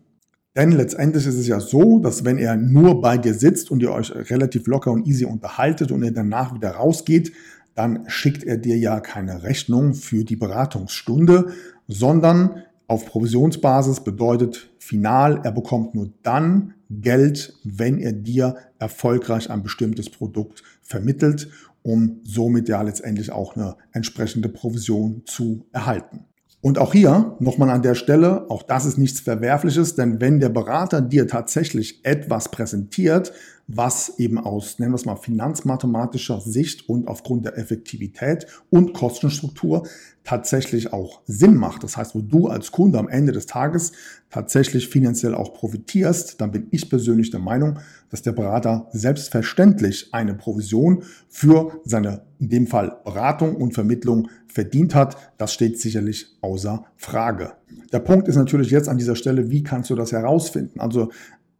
Denn 0.57 0.71
letztendlich 0.71 1.27
ist 1.27 1.35
es 1.35 1.49
ja 1.49 1.59
so, 1.59 1.99
dass 1.99 2.25
wenn 2.25 2.39
er 2.39 2.57
nur 2.57 3.01
bei 3.01 3.19
dir 3.19 3.35
sitzt 3.35 3.71
und 3.71 3.83
ihr 3.83 3.91
euch 3.91 4.13
relativ 4.31 4.67
locker 4.67 4.93
und 4.93 5.07
easy 5.07 5.25
unterhaltet 5.25 5.91
und 5.91 6.03
er 6.05 6.13
danach 6.13 6.55
wieder 6.55 6.71
rausgeht, 6.71 7.33
dann 7.75 8.05
schickt 8.07 8.45
er 8.45 8.57
dir 8.57 8.79
ja 8.79 9.01
keine 9.01 9.43
Rechnung 9.43 9.95
für 9.95 10.25
die 10.25 10.37
Beratungsstunde, 10.37 11.49
sondern 11.89 12.63
auf 12.87 13.07
Provisionsbasis 13.07 14.01
bedeutet 14.01 14.71
final, 14.79 15.41
er 15.43 15.53
bekommt 15.53 15.95
nur 15.95 16.11
dann 16.23 16.75
Geld, 16.91 17.59
wenn 17.65 17.99
er 17.99 18.13
dir 18.13 18.57
erfolgreich 18.79 19.51
ein 19.51 19.63
bestimmtes 19.63 20.11
Produkt 20.11 20.63
vermittelt, 20.83 21.49
um 21.83 22.21
somit 22.23 22.69
ja 22.69 22.81
letztendlich 22.83 23.33
auch 23.33 23.57
eine 23.57 23.77
entsprechende 23.93 24.49
Provision 24.49 25.23
zu 25.25 25.67
erhalten. 25.73 26.27
Und 26.65 26.79
auch 26.79 26.95
hier 26.95 27.37
nochmal 27.41 27.69
an 27.69 27.83
der 27.83 27.95
Stelle, 27.95 28.49
auch 28.49 28.63
das 28.63 28.87
ist 28.87 28.97
nichts 28.97 29.21
Verwerfliches, 29.21 29.97
denn 29.97 30.23
wenn 30.23 30.41
der 30.41 30.49
Berater 30.49 31.03
dir 31.03 31.29
tatsächlich 31.29 32.03
etwas 32.07 32.51
präsentiert, 32.51 33.35
was 33.67 34.19
eben 34.19 34.39
aus, 34.39 34.79
nennen 34.79 34.93
wir 34.93 34.97
es 34.97 35.05
mal, 35.05 35.17
finanzmathematischer 35.17 36.41
Sicht 36.41 36.89
und 36.89 37.07
aufgrund 37.07 37.45
der 37.45 37.59
Effektivität 37.59 38.47
und 38.71 38.95
Kostenstruktur 38.95 39.87
tatsächlich 40.23 40.95
auch 40.95 41.21
Sinn 41.27 41.55
macht. 41.55 41.85
Das 41.85 41.99
heißt, 41.99 42.15
wo 42.15 42.23
du 42.23 42.49
als 42.49 42.73
Kunde 42.73 42.99
am 42.99 43.09
Ende 43.09 43.33
des 43.33 43.45
Tages 43.45 43.93
tatsächlich 44.31 44.89
finanziell 44.89 45.35
auch 45.35 45.53
profitierst, 45.53 46.41
dann 46.41 46.51
bin 46.51 46.69
ich 46.71 46.89
persönlich 46.89 47.31
der 47.31 47.41
Meinung, 47.41 47.79
dass 48.09 48.23
der 48.23 48.33
Berater 48.33 48.89
selbstverständlich 48.93 50.09
eine 50.13 50.35
Provision 50.35 51.05
für 51.29 51.81
seine, 51.85 52.23
in 52.39 52.49
dem 52.49 52.67
Fall 52.67 53.01
Beratung 53.05 53.55
und 53.57 53.75
Vermittlung 53.75 54.29
verdient 54.55 54.95
hat. 54.95 55.17
Das 55.37 55.53
steht 55.53 55.81
sicherlich 55.81 56.27
außer 56.41 56.85
Frage. 56.97 57.55
Der 57.93 57.99
Punkt 57.99 58.29
ist 58.29 58.37
natürlich 58.37 58.71
jetzt 58.71 58.89
an 58.89 58.99
dieser 58.99 59.17
Stelle, 59.17 59.51
wie 59.51 59.65
kannst 59.65 59.91
du 59.91 59.97
das 59.97 60.13
herausfinden? 60.13 60.81
Also 60.81 61.11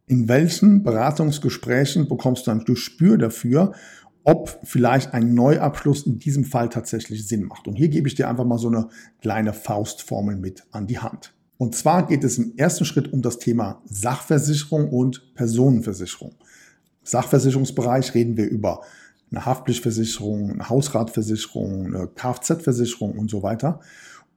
in 0.07 0.27
welchen 0.29 0.83
Beratungsgesprächen 0.83 2.07
bekommst 2.07 2.47
du 2.47 2.51
ein 2.51 2.63
Gespür 2.63 3.17
dafür, 3.17 3.73
ob 4.23 4.59
vielleicht 4.63 5.13
ein 5.13 5.33
Neuabschluss 5.33 6.05
in 6.05 6.19
diesem 6.19 6.45
Fall 6.45 6.69
tatsächlich 6.69 7.27
Sinn 7.27 7.43
macht. 7.43 7.67
Und 7.67 7.75
hier 7.75 7.89
gebe 7.89 8.07
ich 8.07 8.15
dir 8.15 8.29
einfach 8.29 8.45
mal 8.45 8.57
so 8.57 8.69
eine 8.69 8.87
kleine 9.21 9.53
Faustformel 9.53 10.37
mit 10.37 10.63
an 10.71 10.87
die 10.87 10.99
Hand. 10.99 11.33
Und 11.57 11.75
zwar 11.75 12.07
geht 12.07 12.23
es 12.23 12.37
im 12.37 12.53
ersten 12.57 12.85
Schritt 12.85 13.11
um 13.11 13.21
das 13.21 13.39
Thema 13.39 13.81
Sachversicherung 13.85 14.89
und 14.89 15.35
Personenversicherung. 15.35 16.35
Sachversicherungsbereich 17.03 18.13
reden 18.13 18.35
wir 18.35 18.49
über 18.49 18.81
eine 19.35 19.45
Haftpflichtversicherung, 19.45 20.51
eine 20.51 20.69
Hausratversicherung, 20.69 21.87
eine 21.87 22.07
Kfz-Versicherung 22.07 23.17
und 23.17 23.29
so 23.29 23.43
weiter. 23.43 23.79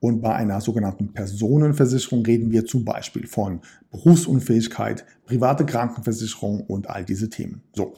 Und 0.01 0.21
bei 0.21 0.33
einer 0.33 0.61
sogenannten 0.61 1.13
Personenversicherung 1.13 2.25
reden 2.25 2.51
wir 2.51 2.65
zum 2.65 2.85
Beispiel 2.85 3.27
von 3.27 3.61
Berufsunfähigkeit, 3.91 5.05
private 5.25 5.65
Krankenversicherung 5.65 6.61
und 6.61 6.89
all 6.89 7.03
diese 7.03 7.29
Themen. 7.29 7.61
So. 7.73 7.95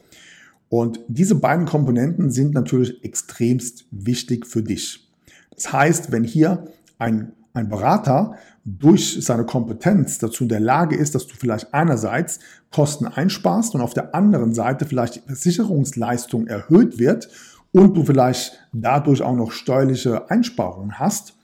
Und 0.69 0.99
diese 1.07 1.35
beiden 1.35 1.65
Komponenten 1.65 2.31
sind 2.31 2.53
natürlich 2.53 3.03
extremst 3.03 3.85
wichtig 3.91 4.47
für 4.47 4.63
dich. 4.63 5.07
Das 5.53 5.71
heißt, 5.73 6.11
wenn 6.11 6.23
hier 6.23 6.65
ein, 6.97 7.33
ein 7.53 7.69
Berater 7.69 8.35
durch 8.63 9.17
seine 9.21 9.45
Kompetenz 9.45 10.19
dazu 10.19 10.43
in 10.43 10.49
der 10.49 10.59
Lage 10.59 10.95
ist, 10.95 11.15
dass 11.15 11.27
du 11.27 11.35
vielleicht 11.35 11.73
einerseits 11.73 12.39
Kosten 12.71 13.07
einsparst 13.07 13.75
und 13.75 13.81
auf 13.81 13.93
der 13.93 14.15
anderen 14.15 14.53
Seite 14.53 14.85
vielleicht 14.85 15.15
die 15.15 15.21
Versicherungsleistung 15.21 16.47
erhöht 16.47 16.99
wird 16.99 17.29
und 17.71 17.95
du 17.95 18.03
vielleicht 18.03 18.59
dadurch 18.71 19.21
auch 19.21 19.35
noch 19.35 19.51
steuerliche 19.51 20.29
Einsparungen 20.29 20.99
hast, 20.99 21.35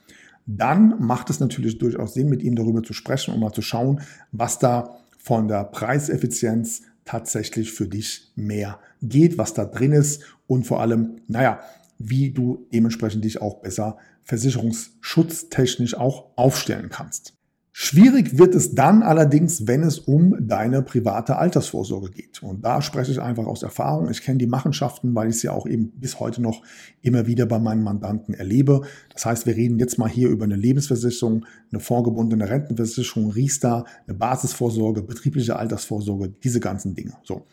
dann 0.46 0.94
macht 0.98 1.28
es 1.28 1.40
natürlich 1.40 1.78
durchaus 1.78 2.14
Sinn, 2.14 2.28
mit 2.28 2.42
ihm 2.42 2.56
darüber 2.56 2.82
zu 2.82 2.94
sprechen 2.94 3.34
und 3.34 3.40
mal 3.40 3.52
zu 3.52 3.62
schauen, 3.62 4.00
was 4.32 4.58
da 4.58 4.96
von 5.18 5.48
der 5.48 5.64
Preiseffizienz 5.64 6.82
tatsächlich 7.04 7.72
für 7.72 7.86
dich 7.86 8.32
mehr 8.34 8.78
geht, 9.02 9.36
was 9.38 9.54
da 9.54 9.64
drin 9.64 9.92
ist 9.92 10.22
und 10.46 10.66
vor 10.66 10.80
allem, 10.80 11.16
naja, 11.26 11.60
wie 11.98 12.30
du 12.30 12.66
dementsprechend 12.72 13.24
dich 13.24 13.42
auch 13.42 13.60
besser 13.60 13.98
versicherungsschutztechnisch 14.28 15.96
auch 15.96 16.26
aufstellen 16.36 16.90
kannst. 16.90 17.34
Schwierig 17.80 18.36
wird 18.38 18.56
es 18.56 18.74
dann 18.74 19.04
allerdings, 19.04 19.68
wenn 19.68 19.84
es 19.84 20.00
um 20.00 20.34
deine 20.40 20.82
private 20.82 21.36
Altersvorsorge 21.36 22.10
geht. 22.10 22.42
Und 22.42 22.64
da 22.64 22.82
spreche 22.82 23.12
ich 23.12 23.20
einfach 23.20 23.46
aus 23.46 23.62
Erfahrung. 23.62 24.10
Ich 24.10 24.22
kenne 24.22 24.38
die 24.38 24.48
Machenschaften, 24.48 25.14
weil 25.14 25.28
ich 25.28 25.36
es 25.36 25.42
ja 25.44 25.52
auch 25.52 25.64
eben 25.64 25.92
bis 25.92 26.18
heute 26.18 26.42
noch 26.42 26.62
immer 27.02 27.28
wieder 27.28 27.46
bei 27.46 27.60
meinen 27.60 27.84
Mandanten 27.84 28.34
erlebe. 28.34 28.80
Das 29.14 29.26
heißt, 29.26 29.46
wir 29.46 29.54
reden 29.54 29.78
jetzt 29.78 29.96
mal 29.96 30.08
hier 30.08 30.28
über 30.28 30.44
eine 30.44 30.56
Lebensversicherung, 30.56 31.46
eine 31.70 31.80
vorgebundene 31.80 32.50
Rentenversicherung, 32.50 33.30
Riester, 33.30 33.84
eine 34.08 34.16
Basisvorsorge, 34.16 35.02
betriebliche 35.02 35.54
Altersvorsorge, 35.54 36.30
diese 36.42 36.58
ganzen 36.58 36.96
Dinge. 36.96 37.12
So. 37.22 37.46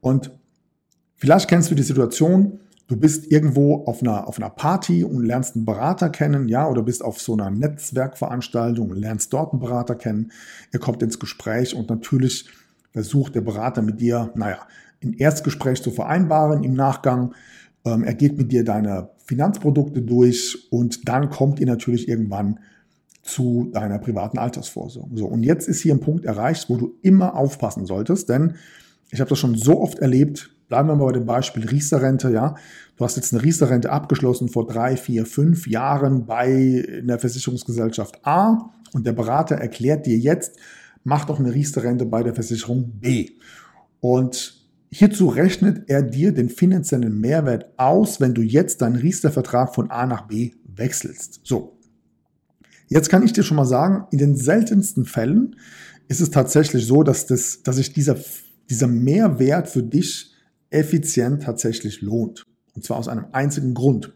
Und 0.00 0.32
vielleicht 1.14 1.48
kennst 1.48 1.70
du 1.70 1.76
die 1.76 1.84
Situation, 1.84 2.58
du 2.88 2.96
bist 2.96 3.30
irgendwo 3.30 3.84
auf 3.86 4.02
einer, 4.02 4.26
auf 4.28 4.38
einer 4.38 4.50
Party 4.50 5.04
und 5.04 5.24
lernst 5.24 5.56
einen 5.56 5.64
Berater 5.64 6.10
kennen, 6.10 6.48
ja, 6.48 6.68
oder 6.68 6.82
bist 6.82 7.04
auf 7.04 7.20
so 7.20 7.32
einer 7.32 7.50
Netzwerkveranstaltung 7.50 8.90
und 8.90 8.96
lernst 8.96 9.32
dort 9.32 9.52
einen 9.52 9.60
Berater 9.60 9.94
kennen. 9.94 10.32
Ihr 10.72 10.80
kommt 10.80 11.02
ins 11.02 11.18
Gespräch 11.18 11.74
und 11.74 11.88
natürlich 11.88 12.48
versucht 12.92 13.34
der 13.34 13.40
Berater 13.40 13.82
mit 13.82 14.00
dir, 14.00 14.30
naja, 14.34 14.58
ein 15.02 15.14
Erstgespräch 15.14 15.82
zu 15.82 15.90
vereinbaren 15.90 16.62
im 16.62 16.74
Nachgang. 16.74 17.34
Ähm, 17.84 18.04
er 18.04 18.14
geht 18.14 18.36
mit 18.38 18.52
dir 18.52 18.64
deine 18.64 19.10
Finanzprodukte 19.24 20.02
durch 20.02 20.68
und 20.70 21.08
dann 21.08 21.30
kommt 21.30 21.60
ihr 21.60 21.66
natürlich 21.66 22.08
irgendwann 22.08 22.60
zu 23.22 23.70
deiner 23.72 23.98
privaten 23.98 24.38
Altersvorsorge. 24.38 25.16
So, 25.16 25.26
und 25.26 25.42
jetzt 25.42 25.68
ist 25.68 25.80
hier 25.80 25.94
ein 25.94 26.00
Punkt 26.00 26.24
erreicht, 26.24 26.68
wo 26.68 26.76
du 26.76 26.94
immer 27.02 27.36
aufpassen 27.36 27.86
solltest, 27.86 28.28
denn 28.28 28.54
ich 29.10 29.20
habe 29.20 29.30
das 29.30 29.38
schon 29.38 29.54
so 29.54 29.80
oft 29.80 29.98
erlebt, 29.98 30.50
Bleiben 30.72 30.88
wir 30.88 30.96
mal 30.96 31.04
bei 31.04 31.12
dem 31.12 31.26
Beispiel 31.26 31.68
Riester-Rente, 31.68 32.30
ja. 32.30 32.54
Du 32.96 33.04
hast 33.04 33.16
jetzt 33.16 33.34
eine 33.34 33.42
Riester-Rente 33.42 33.92
abgeschlossen 33.92 34.48
vor 34.48 34.66
drei, 34.66 34.96
vier, 34.96 35.26
fünf 35.26 35.66
Jahren 35.66 36.24
bei 36.24 36.82
einer 37.02 37.18
Versicherungsgesellschaft 37.18 38.24
A 38.24 38.70
und 38.94 39.06
der 39.06 39.12
Berater 39.12 39.56
erklärt 39.56 40.06
dir 40.06 40.16
jetzt, 40.16 40.56
mach 41.04 41.26
doch 41.26 41.38
eine 41.38 41.52
Riester-Rente 41.52 42.06
bei 42.06 42.22
der 42.22 42.34
Versicherung 42.34 42.90
B. 42.98 43.32
Und 44.00 44.64
hierzu 44.90 45.28
rechnet 45.28 45.90
er 45.90 46.00
dir 46.00 46.32
den 46.32 46.48
finanziellen 46.48 47.20
Mehrwert 47.20 47.66
aus, 47.76 48.18
wenn 48.18 48.32
du 48.32 48.40
jetzt 48.40 48.80
deinen 48.80 48.96
Riester-Vertrag 48.96 49.74
von 49.74 49.90
A 49.90 50.06
nach 50.06 50.22
B 50.22 50.52
wechselst. 50.64 51.42
So. 51.44 51.76
Jetzt 52.88 53.10
kann 53.10 53.22
ich 53.22 53.34
dir 53.34 53.42
schon 53.42 53.58
mal 53.58 53.66
sagen, 53.66 54.06
in 54.10 54.16
den 54.16 54.36
seltensten 54.36 55.04
Fällen 55.04 55.54
ist 56.08 56.22
es 56.22 56.30
tatsächlich 56.30 56.86
so, 56.86 57.02
dass, 57.02 57.26
das, 57.26 57.62
dass 57.62 57.76
sich 57.76 57.92
dieser, 57.92 58.16
dieser 58.70 58.86
Mehrwert 58.86 59.68
für 59.68 59.82
dich 59.82 60.31
effizient 60.72 61.42
tatsächlich 61.42 62.00
lohnt. 62.00 62.44
Und 62.74 62.84
zwar 62.84 62.98
aus 62.98 63.08
einem 63.08 63.26
einzigen 63.32 63.74
Grund. 63.74 64.12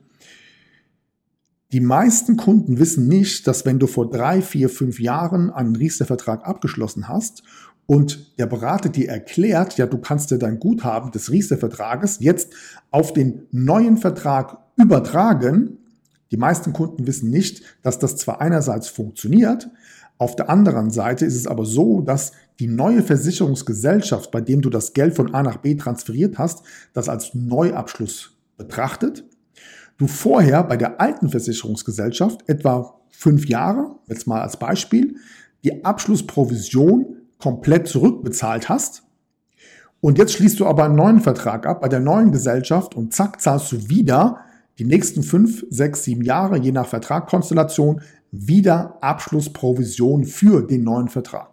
Die 1.73 1.81
meisten 1.81 2.37
Kunden 2.37 2.79
wissen 2.79 3.09
nicht, 3.09 3.47
dass 3.47 3.67
wenn 3.67 3.79
du 3.79 3.87
vor 3.87 4.09
drei, 4.09 4.41
vier, 4.41 4.69
fünf 4.69 5.01
Jahren 5.01 5.51
einen 5.51 5.75
Riester-Vertrag 5.75 6.47
abgeschlossen 6.47 7.09
hast 7.09 7.43
und 7.87 8.39
der 8.39 8.47
Berater 8.47 8.89
dir 8.89 9.09
erklärt, 9.09 9.77
ja, 9.77 9.87
du 9.87 9.99
kannst 9.99 10.31
dir 10.31 10.39
dein 10.39 10.61
Guthaben 10.61 11.11
des 11.11 11.31
Riester-Vertrages 11.31 12.19
jetzt 12.21 12.55
auf 12.91 13.13
den 13.13 13.47
neuen 13.51 13.97
Vertrag 13.97 14.59
übertragen. 14.77 15.79
Die 16.31 16.37
meisten 16.37 16.73
Kunden 16.73 17.07
wissen 17.07 17.31
nicht, 17.31 17.63
dass 17.83 17.99
das 17.99 18.17
zwar 18.17 18.41
einerseits 18.41 18.89
funktioniert, 18.89 19.69
auf 20.19 20.35
der 20.35 20.49
anderen 20.49 20.91
Seite 20.91 21.27
ist 21.27 21.37
es 21.37 21.47
aber 21.47 21.67
so, 21.67 22.01
dass 22.01 22.33
die 22.59 22.69
neue 22.69 23.03
Versicherungsgesellschaft, 23.03 24.31
bei 24.31 24.41
dem 24.41 24.63
du 24.63 24.71
das 24.71 24.95
Geld 24.95 25.15
von 25.15 25.35
A 25.35 25.43
nach 25.43 25.59
B 25.59 25.75
transferiert 25.75 26.39
hast, 26.39 26.63
das 26.95 27.09
als 27.09 27.35
Neuabschluss 27.35 28.37
betrachtet. 28.57 29.25
Du 29.99 30.07
vorher 30.07 30.63
bei 30.65 30.77
der 30.77 31.01
alten 31.01 31.29
Versicherungsgesellschaft 31.29 32.49
etwa 32.49 32.99
fünf 33.11 33.47
Jahre, 33.47 33.97
jetzt 34.09 34.27
mal 34.27 34.41
als 34.41 34.59
Beispiel, 34.59 35.17
die 35.65 35.85
Abschlussprovision 35.85 37.17
komplett 37.39 37.89
zurückbezahlt 37.89 38.69
hast. 38.69 39.03
Und 40.01 40.19
jetzt 40.19 40.33
schließt 40.35 40.61
du 40.61 40.67
aber 40.67 40.85
einen 40.85 40.95
neuen 40.95 41.21
Vertrag 41.21 41.67
ab 41.67 41.81
bei 41.81 41.89
der 41.89 42.01
neuen 42.01 42.33
Gesellschaft 42.33 42.95
und 42.95 43.13
zack, 43.13 43.41
zahlst 43.41 43.73
du 43.73 43.89
wieder 43.89 44.41
die 44.79 44.85
nächsten 44.85 45.23
fünf, 45.23 45.65
sechs, 45.71 46.05
sieben 46.05 46.23
Jahre, 46.23 46.59
je 46.59 46.73
nach 46.73 46.87
Vertragkonstellation, 46.87 48.03
wieder 48.39 48.99
Abschlussprovision 49.03 50.25
für 50.25 50.63
den 50.63 50.85
neuen 50.85 51.09
Vertrag. 51.09 51.51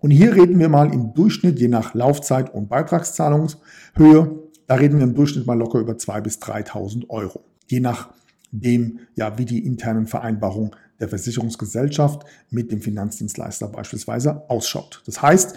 Und 0.00 0.10
hier 0.10 0.34
reden 0.34 0.58
wir 0.58 0.68
mal 0.68 0.92
im 0.92 1.14
Durchschnitt, 1.14 1.60
je 1.60 1.68
nach 1.68 1.94
Laufzeit 1.94 2.52
und 2.52 2.68
Beitragszahlungshöhe, 2.68 4.38
da 4.66 4.74
reden 4.74 4.98
wir 4.98 5.04
im 5.04 5.14
Durchschnitt 5.14 5.46
mal 5.46 5.58
locker 5.58 5.78
über 5.78 5.92
2.000 5.92 6.20
bis 6.22 6.38
3.000 6.38 7.08
Euro. 7.08 7.44
Je 7.66 7.80
nachdem, 7.80 8.98
ja, 9.14 9.38
wie 9.38 9.44
die 9.44 9.64
internen 9.64 10.06
Vereinbarungen 10.06 10.72
der 10.98 11.08
Versicherungsgesellschaft 11.08 12.24
mit 12.50 12.72
dem 12.72 12.80
Finanzdienstleister 12.80 13.68
beispielsweise 13.68 14.48
ausschaut. 14.48 15.02
Das 15.06 15.22
heißt, 15.22 15.56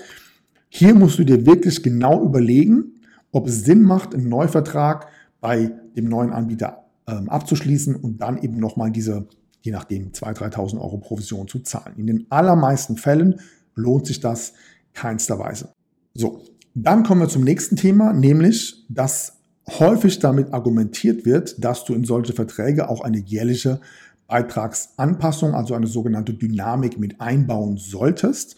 hier 0.69 0.93
musst 0.93 1.17
du 1.17 1.23
dir 1.23 1.45
wirklich 1.45 1.81
genau 1.81 2.23
überlegen, 2.23 2.95
ob 3.31 3.47
es 3.47 3.63
Sinn 3.63 3.81
macht, 3.81 4.13
einen 4.13 4.29
Neuvertrag 4.29 5.07
bei 5.39 5.71
dem 5.95 6.05
neuen 6.05 6.31
Anbieter 6.31 6.85
ähm, 7.07 7.29
abzuschließen 7.29 7.95
und 7.95 8.21
dann 8.21 8.41
eben 8.41 8.57
nochmal 8.57 8.91
diese, 8.91 9.27
je 9.65 9.71
nachdem, 9.71 10.11
2.000, 10.11 10.53
3.000 10.53 10.79
Euro 10.79 10.97
Provision 10.97 11.47
zu 11.47 11.59
zahlen. 11.59 11.95
In 11.97 12.05
den 12.05 12.27
allermeisten 12.29 12.97
Fällen 12.97 13.41
lohnt 13.73 14.05
sich 14.05 14.19
das 14.19 14.53
keinster 14.93 15.39
Weise. 15.39 15.73
So, 16.13 16.41
dann 16.75 17.03
kommen 17.03 17.21
wir 17.21 17.27
zum 17.27 17.43
nächsten 17.43 17.75
Thema, 17.75 18.13
nämlich, 18.13 18.85
dass 18.89 19.39
häufig 19.67 20.19
damit 20.19 20.53
argumentiert 20.53 21.25
wird, 21.25 21.63
dass 21.63 21.83
du 21.83 21.95
in 21.95 22.03
solche 22.03 22.33
Verträge 22.33 22.89
auch 22.89 23.01
eine 23.01 23.17
jährliche 23.17 23.81
Beitragsanpassung, 24.27 25.55
also 25.55 25.73
eine 25.73 25.87
sogenannte 25.87 26.35
Dynamik 26.35 26.99
mit 26.99 27.19
einbauen 27.19 27.77
solltest. 27.77 28.55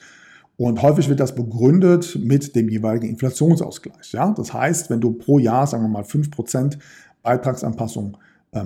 Und 0.57 0.81
häufig 0.81 1.07
wird 1.07 1.21
das 1.21 1.35
begründet 1.35 2.19
mit 2.21 2.53
dem 2.55 2.67
jeweiligen 2.67 3.07
Inflationsausgleich. 3.07 4.11
Ja? 4.11 4.33
Das 4.35 4.53
heißt, 4.53 4.89
wenn 4.89 4.99
du 4.99 5.13
pro 5.13 5.39
Jahr, 5.39 5.67
sagen 5.67 5.83
wir 5.83 5.89
mal, 5.89 6.03
5% 6.03 6.77
Beitragsanpassung 7.23 8.17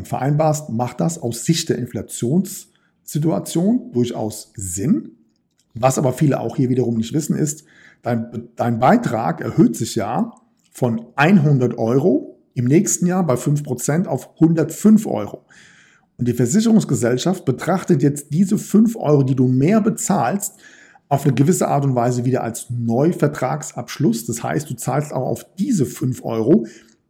vereinbarst, 0.06 0.70
macht 0.70 1.00
das 1.00 1.22
aus 1.22 1.46
Sicht 1.46 1.70
der 1.70 1.78
Inflations 1.78 2.68
Situation 3.04 3.92
durchaus 3.92 4.52
Sinn. 4.56 5.12
Was 5.74 5.98
aber 5.98 6.14
viele 6.14 6.40
auch 6.40 6.56
hier 6.56 6.70
wiederum 6.70 6.96
nicht 6.96 7.14
wissen 7.14 7.38
ist, 7.38 7.64
dein, 8.02 8.50
dein 8.56 8.80
Beitrag 8.80 9.42
erhöht 9.42 9.76
sich 9.76 9.96
ja 9.96 10.34
von 10.72 11.06
100 11.16 11.78
Euro 11.78 12.40
im 12.54 12.66
nächsten 12.66 13.06
Jahr 13.06 13.26
bei 13.26 13.36
5% 13.36 14.08
auf 14.08 14.34
105 14.36 15.06
Euro. 15.08 15.46
Und 16.18 16.28
die 16.28 16.34
Versicherungsgesellschaft 16.34 17.46
betrachtet 17.46 18.04
jetzt 18.04 18.28
diese 18.34 18.58
5 18.58 18.96
Euro, 18.96 19.24
die 19.24 19.36
du 19.36 19.48
mehr 19.48 19.82
bezahlst, 19.82 20.56
auf 21.10 21.26
eine 21.26 21.34
gewisse 21.34 21.68
Art 21.68 21.84
und 21.84 21.96
Weise 21.96 22.26
wieder 22.26 22.44
als 22.44 22.68
Neuvertragsabschluss. 22.70 24.26
Das 24.26 24.44
heißt, 24.44 24.70
du 24.70 24.76
zahlst 24.76 25.12
auch 25.12 25.28
auf 25.28 25.46
diese 25.58 25.86
5 25.86 26.24
Euro 26.24 26.68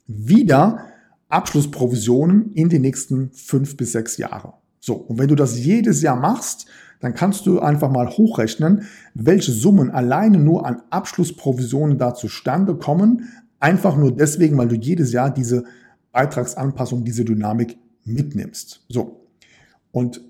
wieder 0.07 0.85
Abschlussprovisionen 1.31 2.51
in 2.53 2.69
die 2.69 2.79
nächsten 2.79 3.31
5 3.31 3.77
bis 3.77 3.93
6 3.93 4.17
Jahre. 4.17 4.53
So, 4.79 4.95
und 4.95 5.19
wenn 5.19 5.27
du 5.27 5.35
das 5.35 5.59
jedes 5.59 6.01
Jahr 6.01 6.15
machst, 6.15 6.65
dann 6.99 7.13
kannst 7.13 7.45
du 7.45 7.59
einfach 7.59 7.91
mal 7.91 8.09
hochrechnen, 8.09 8.87
welche 9.13 9.51
Summen 9.51 9.91
alleine 9.91 10.37
nur 10.37 10.65
an 10.65 10.81
Abschlussprovisionen 10.89 11.97
da 11.97 12.13
zustande 12.13 12.75
kommen, 12.75 13.29
einfach 13.59 13.97
nur 13.97 14.15
deswegen, 14.15 14.57
weil 14.57 14.67
du 14.67 14.75
jedes 14.75 15.11
Jahr 15.11 15.31
diese 15.31 15.63
Beitragsanpassung, 16.11 17.03
diese 17.03 17.25
Dynamik 17.25 17.77
mitnimmst. 18.03 18.85
So. 18.89 19.27
Und 19.91 20.21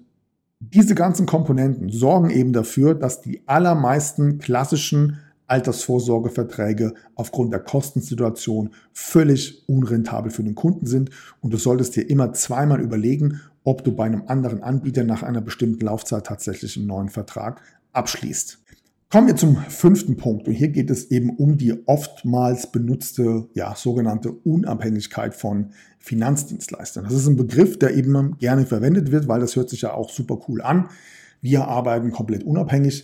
diese 0.60 0.96
ganzen 0.96 1.26
Komponenten 1.26 1.90
sorgen 1.90 2.30
eben 2.30 2.54
dafür, 2.54 2.94
dass 2.94 3.22
die 3.22 3.42
allermeisten 3.48 4.38
klassischen 4.38 5.18
Altersvorsorgeverträge 5.52 6.94
aufgrund 7.16 7.52
der 7.52 7.60
Kostensituation 7.60 8.72
völlig 8.94 9.68
unrentabel 9.68 10.32
für 10.32 10.44
den 10.44 10.56
Kunden 10.56 10.86
sind. 10.86 11.10
Und 11.42 11.54
du 11.54 11.58
solltest 11.58 11.96
dir 11.96 12.10
immer 12.10 12.34
zweimal 12.34 12.82
überlegen, 12.82 13.42
ob 13.64 13.84
du 13.84 13.92
bei 13.92 14.06
einem 14.06 14.24
anderen 14.28 14.64
Anbieter 14.64 15.04
nach 15.04 15.24
einer 15.24 15.42
bestimmten 15.42 15.86
Laufzeit 15.86 16.26
tatsächlich 16.26 16.78
einen 16.78 16.88
neuen 16.88 17.10
Vertrag 17.10 17.62
abschließt. 17.92 18.60
Kommen 19.12 19.28
wir 19.28 19.36
zum 19.36 19.58
fünften 19.58 20.16
Punkt. 20.16 20.48
Und 20.48 20.54
hier 20.54 20.70
geht 20.70 20.90
es 20.90 21.12
eben 21.12 21.32
um 21.32 21.58
die 21.58 21.86
oftmals 21.86 22.72
benutzte, 22.72 23.50
ja, 23.54 23.76
sogenannte 23.76 24.32
Unabhängigkeit 24.32 25.36
von 25.36 25.72
Finanzdienstleistern. 26.00 27.04
Das 27.04 27.14
ist 27.14 27.28
ein 27.28 27.36
Begriff, 27.36 27.78
der 27.78 27.94
eben 27.94 28.38
gerne 28.38 28.66
verwendet 28.66 29.12
wird, 29.12 29.28
weil 29.28 29.42
das 29.42 29.58
hört 29.58 29.70
sich 29.70 29.82
ja 29.82 29.94
auch 29.94 30.10
super 30.10 30.40
cool 30.48 30.62
an. 30.62 30.88
Wir 31.42 31.68
arbeiten 31.68 32.12
komplett 32.12 32.46
unabhängig. 32.46 33.04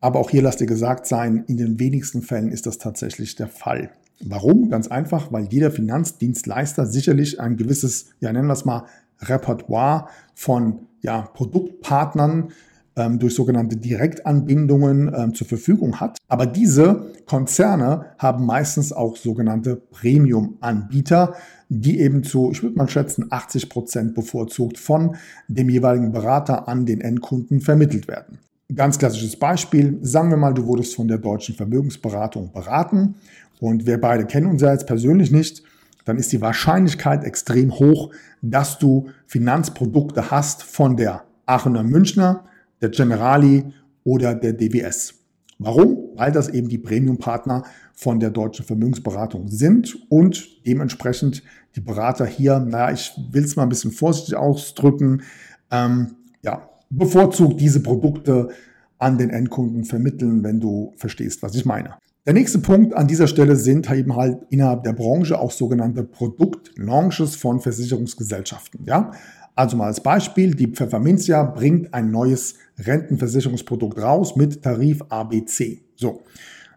Aber 0.00 0.20
auch 0.20 0.30
hier 0.30 0.42
lasst 0.42 0.60
dir 0.60 0.66
gesagt 0.66 1.06
sein, 1.06 1.44
in 1.46 1.56
den 1.56 1.78
wenigsten 1.78 2.22
Fällen 2.22 2.50
ist 2.50 2.66
das 2.66 2.78
tatsächlich 2.78 3.34
der 3.36 3.48
Fall. 3.48 3.90
Warum? 4.20 4.70
Ganz 4.70 4.88
einfach, 4.88 5.32
weil 5.32 5.48
jeder 5.50 5.70
Finanzdienstleister 5.70 6.86
sicherlich 6.86 7.40
ein 7.40 7.56
gewisses, 7.56 8.06
ja 8.20 8.32
nennen 8.32 8.46
wir 8.46 8.54
es 8.54 8.64
mal, 8.64 8.84
Repertoire 9.20 10.08
von 10.34 10.80
ja, 11.00 11.22
Produktpartnern 11.22 12.50
ähm, 12.96 13.18
durch 13.18 13.34
sogenannte 13.34 13.76
Direktanbindungen 13.76 15.12
ähm, 15.14 15.34
zur 15.34 15.46
Verfügung 15.46 16.00
hat. 16.00 16.18
Aber 16.28 16.46
diese 16.46 17.12
Konzerne 17.26 18.06
haben 18.18 18.46
meistens 18.46 18.92
auch 18.92 19.16
sogenannte 19.16 19.76
Premium-Anbieter, 19.76 21.34
die 21.68 22.00
eben 22.00 22.22
zu, 22.22 22.50
ich 22.52 22.62
würde 22.62 22.76
mal 22.76 22.88
schätzen, 22.88 23.26
80 23.30 23.68
Prozent 23.68 24.14
bevorzugt 24.14 24.78
von 24.78 25.16
dem 25.48 25.68
jeweiligen 25.68 26.12
Berater 26.12 26.68
an 26.68 26.86
den 26.86 27.00
Endkunden 27.00 27.60
vermittelt 27.60 28.08
werden. 28.08 28.38
Ganz 28.74 28.98
klassisches 28.98 29.36
Beispiel, 29.36 29.98
sagen 30.02 30.30
wir 30.30 30.36
mal, 30.36 30.52
du 30.52 30.66
wurdest 30.66 30.96
von 30.96 31.06
der 31.06 31.18
deutschen 31.18 31.54
Vermögensberatung 31.54 32.50
beraten 32.52 33.14
und 33.60 33.86
wir 33.86 34.00
beide 34.00 34.26
kennen 34.26 34.46
uns 34.46 34.60
ja 34.60 34.72
jetzt 34.72 34.88
persönlich 34.88 35.30
nicht, 35.30 35.62
dann 36.04 36.16
ist 36.16 36.32
die 36.32 36.40
Wahrscheinlichkeit 36.40 37.22
extrem 37.22 37.78
hoch, 37.78 38.10
dass 38.42 38.78
du 38.78 39.08
Finanzprodukte 39.26 40.32
hast 40.32 40.64
von 40.64 40.96
der 40.96 41.22
Aachener 41.46 41.84
Münchner, 41.84 42.44
der 42.80 42.88
Generali 42.88 43.72
oder 44.02 44.34
der 44.34 44.52
DWS. 44.52 45.14
Warum? 45.58 46.10
Weil 46.16 46.32
das 46.32 46.48
eben 46.48 46.68
die 46.68 46.78
Premium-Partner 46.78 47.64
von 47.94 48.18
der 48.18 48.30
deutschen 48.30 48.64
Vermögensberatung 48.64 49.48
sind 49.48 49.96
und 50.08 50.66
dementsprechend 50.66 51.42
die 51.76 51.80
Berater 51.80 52.26
hier, 52.26 52.58
naja, 52.58 52.92
ich 52.92 53.12
will 53.30 53.44
es 53.44 53.54
mal 53.54 53.62
ein 53.62 53.68
bisschen 53.68 53.92
vorsichtig 53.92 54.34
ausdrücken, 54.34 55.22
ähm, 55.70 56.16
ja, 56.42 56.68
bevorzugt 56.90 57.60
diese 57.60 57.80
Produkte 57.80 58.50
an 58.98 59.18
den 59.18 59.30
Endkunden 59.30 59.84
vermitteln, 59.84 60.42
wenn 60.42 60.60
du 60.60 60.92
verstehst, 60.96 61.42
was 61.42 61.54
ich 61.54 61.64
meine. 61.64 61.94
Der 62.26 62.34
nächste 62.34 62.58
Punkt 62.58 62.94
an 62.94 63.06
dieser 63.06 63.28
Stelle 63.28 63.54
sind 63.54 63.90
eben 63.90 64.16
halt 64.16 64.38
innerhalb 64.50 64.82
der 64.82 64.94
Branche 64.94 65.38
auch 65.38 65.52
sogenannte 65.52 66.02
Produktlaunches 66.02 67.36
von 67.36 67.60
Versicherungsgesellschaften. 67.60 68.84
Ja? 68.86 69.12
Also 69.54 69.76
mal 69.76 69.86
als 69.86 70.02
Beispiel, 70.02 70.54
die 70.54 70.66
Pfefferminzia 70.66 71.42
bringt 71.44 71.94
ein 71.94 72.10
neues 72.10 72.54
Rentenversicherungsprodukt 72.78 73.98
raus 73.98 74.34
mit 74.36 74.62
Tarif 74.62 75.02
ABC. 75.08 75.82
So. 75.94 76.22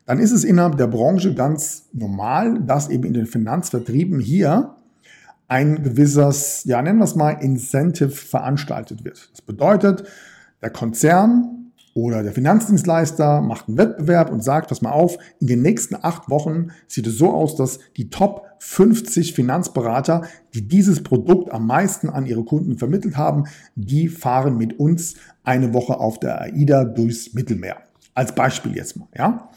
Dann 0.05 0.19
ist 0.19 0.31
es 0.31 0.43
innerhalb 0.43 0.77
der 0.77 0.87
Branche 0.87 1.35
ganz 1.35 1.89
normal, 1.93 2.63
dass 2.63 2.89
eben 2.89 3.03
in 3.03 3.13
den 3.13 3.25
Finanzvertrieben 3.25 4.19
hier 4.19 4.75
ein 5.49 5.83
gewisses, 5.83 6.63
ja, 6.65 6.81
nennen 6.81 6.99
wir 6.99 7.05
es 7.05 7.15
mal, 7.15 7.31
Incentive 7.31 8.09
veranstaltet 8.09 9.03
wird. 9.03 9.29
Das 9.31 9.41
bedeutet, 9.41 10.03
der 10.61 10.69
Konzern 10.69 11.71
oder 11.95 12.21
der 12.23 12.31
Finanzdienstleister 12.31 13.41
macht 13.41 13.67
einen 13.67 13.77
Wettbewerb 13.77 14.31
und 14.31 14.43
sagt, 14.43 14.69
pass 14.69 14.81
mal 14.81 14.91
auf, 14.91 15.17
in 15.39 15.47
den 15.47 15.61
nächsten 15.61 15.95
acht 15.99 16.29
Wochen 16.29 16.67
sieht 16.87 17.07
es 17.07 17.17
so 17.17 17.31
aus, 17.31 17.55
dass 17.55 17.79
die 17.97 18.09
Top 18.09 18.45
50 18.59 19.33
Finanzberater, 19.33 20.23
die 20.53 20.67
dieses 20.67 21.01
Produkt 21.01 21.51
am 21.51 21.65
meisten 21.65 22.09
an 22.09 22.25
ihre 22.25 22.43
Kunden 22.43 22.77
vermittelt 22.77 23.17
haben, 23.17 23.45
die 23.75 24.07
fahren 24.07 24.57
mit 24.57 24.79
uns 24.79 25.15
eine 25.43 25.73
Woche 25.73 25.99
auf 25.99 26.19
der 26.19 26.41
AIDA 26.41 26.85
durchs 26.85 27.33
Mittelmeer. 27.33 27.77
Als 28.13 28.35
Beispiel 28.35 28.75
jetzt 28.75 28.97
mal, 28.97 29.07
ja. 29.17 29.49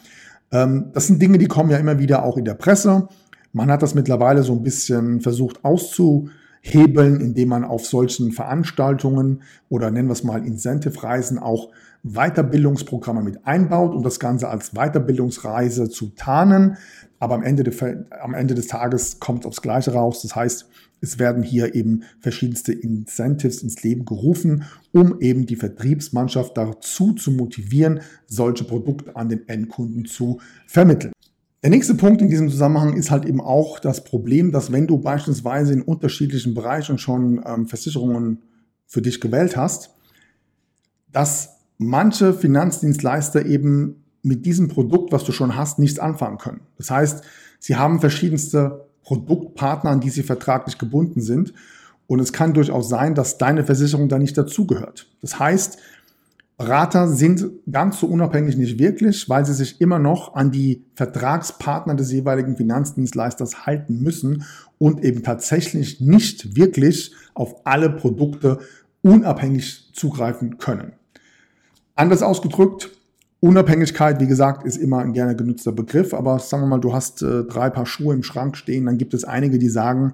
Ähm, 0.51 0.91
das 0.93 1.07
sind 1.07 1.21
Dinge, 1.21 1.37
die 1.37 1.47
kommen 1.47 1.69
ja 1.69 1.77
immer 1.77 1.99
wieder 1.99 2.23
auch 2.23 2.37
in 2.37 2.45
der 2.45 2.53
Presse. 2.55 3.07
Man 3.53 3.69
hat 3.69 3.83
das 3.83 3.93
mittlerweile 3.93 4.41
so 4.41 4.53
ein 4.53 4.63
bisschen 4.63 5.21
versucht 5.21 5.63
auszuhebeln, 5.63 7.21
indem 7.21 7.49
man 7.49 7.63
auf 7.63 7.85
solchen 7.85 8.31
Veranstaltungen 8.31 9.43
oder 9.69 9.91
nennen 9.91 10.09
wir 10.09 10.13
es 10.13 10.23
mal 10.23 10.45
Incentive-Reisen 10.45 11.37
auch 11.37 11.69
Weiterbildungsprogramme 12.01 13.21
mit 13.21 13.45
einbaut, 13.45 13.93
um 13.93 14.01
das 14.03 14.19
Ganze 14.19 14.49
als 14.49 14.71
Weiterbildungsreise 14.71 15.89
zu 15.89 16.09
tarnen. 16.15 16.77
Aber 17.19 17.35
am 17.35 17.43
Ende, 17.43 17.63
de, 17.63 18.05
am 18.21 18.33
Ende 18.33 18.55
des 18.55 18.67
Tages 18.67 19.19
kommt 19.19 19.45
aufs 19.45 19.61
Gleiche 19.61 19.93
raus. 19.93 20.23
Das 20.23 20.35
heißt, 20.35 20.67
es 20.99 21.19
werden 21.19 21.43
hier 21.43 21.75
eben 21.75 22.03
verschiedenste 22.19 22.73
Incentives 22.73 23.61
ins 23.61 23.83
Leben 23.83 24.03
gerufen, 24.03 24.63
um 24.91 25.21
eben 25.21 25.45
die 25.45 25.55
Vertriebsmannschaft 25.55 26.57
dazu 26.57 27.13
zu 27.13 27.31
motivieren, 27.31 28.01
solche 28.25 28.63
Produkte 28.63 29.15
an 29.15 29.29
den 29.29 29.47
Endkunden 29.47 30.05
zu 30.05 30.41
vermitteln. 30.65 31.12
Der 31.63 31.69
nächste 31.69 31.95
Punkt 31.95 32.21
in 32.21 32.27
diesem 32.27 32.49
Zusammenhang 32.49 32.97
ist 32.97 33.09
halt 33.09 33.23
eben 33.23 33.39
auch 33.39 33.79
das 33.79 34.03
Problem, 34.03 34.51
dass 34.51 34.73
wenn 34.73 34.85
du 34.85 34.97
beispielsweise 34.97 35.71
in 35.71 35.81
unterschiedlichen 35.81 36.53
Bereichen 36.53 36.97
schon 36.97 37.41
ähm, 37.45 37.67
Versicherungen 37.67 38.43
für 38.85 39.01
dich 39.01 39.21
gewählt 39.21 39.55
hast, 39.55 39.91
dass 41.13 41.61
manche 41.77 42.33
Finanzdienstleister 42.33 43.45
eben 43.45 44.03
mit 44.23 44.45
diesem 44.45 44.67
Produkt, 44.67 45.13
was 45.13 45.23
du 45.23 45.31
schon 45.31 45.55
hast, 45.55 45.79
nichts 45.79 45.99
anfangen 45.99 46.37
können. 46.37 46.61
Das 46.77 46.91
heißt, 46.91 47.23
sie 47.59 47.77
haben 47.77 48.01
verschiedenste 48.01 48.85
Produktpartner, 49.03 49.91
an 49.91 50.01
die 50.01 50.09
sie 50.09 50.23
vertraglich 50.23 50.77
gebunden 50.77 51.21
sind. 51.21 51.53
Und 52.07 52.19
es 52.19 52.33
kann 52.33 52.53
durchaus 52.53 52.89
sein, 52.89 53.15
dass 53.15 53.37
deine 53.37 53.63
Versicherung 53.63 54.09
da 54.09 54.19
nicht 54.19 54.37
dazugehört. 54.37 55.09
Das 55.21 55.39
heißt, 55.39 55.77
Berater 56.63 57.09
sind 57.09 57.45
ganz 57.69 57.99
so 57.99 58.07
unabhängig 58.07 58.55
nicht 58.55 58.79
wirklich, 58.79 59.27
weil 59.27 59.45
sie 59.45 59.53
sich 59.53 59.81
immer 59.81 59.99
noch 59.99 60.33
an 60.33 60.49
die 60.49 60.85
Vertragspartner 60.95 61.95
des 61.95 62.09
jeweiligen 62.13 62.55
Finanzdienstleisters 62.55 63.65
halten 63.65 64.01
müssen 64.01 64.45
und 64.77 65.03
eben 65.03 65.23
tatsächlich 65.23 65.99
nicht 65.99 66.55
wirklich 66.55 67.13
auf 67.33 67.65
alle 67.65 67.89
Produkte 67.89 68.59
unabhängig 69.01 69.91
zugreifen 69.93 70.57
können. 70.57 70.93
Anders 71.95 72.23
ausgedrückt, 72.23 72.91
Unabhängigkeit, 73.41 74.21
wie 74.21 74.27
gesagt, 74.27 74.65
ist 74.65 74.77
immer 74.77 74.99
ein 74.99 75.11
gerne 75.11 75.35
genutzter 75.35 75.73
Begriff, 75.73 76.13
aber 76.13 76.39
sagen 76.39 76.63
wir 76.63 76.67
mal, 76.67 76.79
du 76.79 76.93
hast 76.93 77.21
äh, 77.23 77.43
drei 77.43 77.69
Paar 77.69 77.85
Schuhe 77.85 78.13
im 78.13 78.23
Schrank 78.23 78.55
stehen, 78.55 78.85
dann 78.85 78.97
gibt 78.97 79.13
es 79.13 79.25
einige, 79.25 79.59
die 79.59 79.67
sagen, 79.67 80.13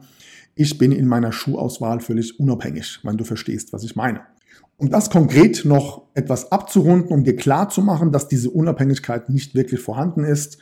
ich 0.56 0.80
bin 0.80 0.92
in 0.92 1.06
meiner 1.08 1.32
Schuhauswahl 1.32 2.00
völlig 2.00 2.40
unabhängig, 2.40 3.02
wenn 3.04 3.18
du 3.18 3.24
verstehst, 3.24 3.72
was 3.72 3.84
ich 3.84 3.96
meine. 3.96 4.22
Um 4.80 4.89
das 4.89 5.10
konkret 5.10 5.65
noch 5.65 6.04
etwas 6.13 6.54
abzurunden, 6.54 7.10
um 7.10 7.26
dir 7.26 7.36
klar 7.36 7.68
zu 7.68 7.82
machen, 7.82 8.13
dass 8.13 8.30
diese 8.30 8.50
Unabhängigkeit 8.50 9.30
nicht 9.30 9.54
wirklich 9.54 9.82
vorhanden 9.82 10.24
ist, 10.24 10.58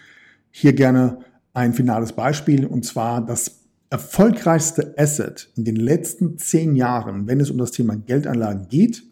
hier 0.50 0.74
gerne 0.74 1.20
ein 1.54 1.72
finales 1.74 2.14
Beispiel, 2.14 2.66
und 2.66 2.84
zwar 2.84 3.24
das 3.24 3.60
erfolgreichste 3.92 4.96
Asset 4.98 5.52
in 5.56 5.66
den 5.66 5.76
letzten 5.76 6.40
zehn 6.40 6.76
Jahren, 6.76 7.28
wenn 7.28 7.40
es 7.40 7.52
um 7.52 7.60
das 7.60 7.70
Thema 7.70 7.96
Geldanlagen 7.96 8.68
geht, 8.70 9.04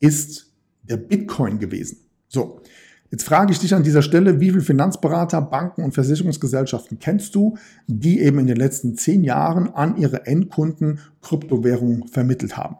ist 0.00 0.50
der 0.82 0.96
Bitcoin 0.96 1.58
gewesen. 1.58 1.98
So, 2.28 2.62
jetzt 3.10 3.24
frage 3.24 3.52
ich 3.52 3.58
dich 3.58 3.74
an 3.74 3.82
dieser 3.82 4.02
Stelle, 4.02 4.40
wie 4.40 4.50
viele 4.50 4.62
Finanzberater, 4.62 5.42
Banken 5.42 5.84
und 5.84 5.92
Versicherungsgesellschaften 5.92 6.98
kennst 6.98 7.34
du, 7.34 7.58
die 7.88 8.20
eben 8.20 8.38
in 8.38 8.46
den 8.46 8.56
letzten 8.56 8.96
zehn 8.96 9.22
Jahren 9.22 9.68
an 9.68 9.98
ihre 9.98 10.24
Endkunden 10.26 11.00
Kryptowährungen 11.20 12.08
vermittelt 12.08 12.56
haben? 12.56 12.76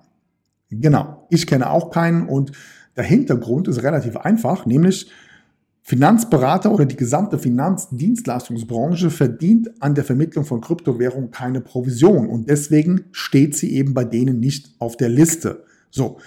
Genau, 0.81 1.27
ich 1.31 1.47
kenne 1.47 1.71
auch 1.71 1.91
keinen 1.91 2.29
und 2.29 2.53
der 2.97 3.05
Hintergrund 3.05 3.69
ist 3.69 3.83
relativ 3.83 4.17
einfach, 4.17 4.67
nämlich 4.67 5.11
Finanzberater 5.83 6.73
oder 6.73 6.87
die 6.87 6.97
gesamte 6.97 7.39
Finanzdienstleistungsbranche 7.39 9.11
verdient 9.11 9.71
an 9.81 9.95
der 9.95 10.05
Vermittlung 10.05 10.47
von 10.47 10.63
Kryptowährungen 10.63 11.31
keine 11.31 11.61
Provision 11.61 12.29
und 12.29 12.49
deswegen 12.49 13.05
steht 13.13 13.55
sie 13.55 13.75
eben 13.75 13.93
bei 13.93 14.05
denen 14.05 14.41
nicht 14.41 14.71
auf 14.79 14.97
der 14.97 15.11
Liste. 15.11 15.65
So. 15.91 16.19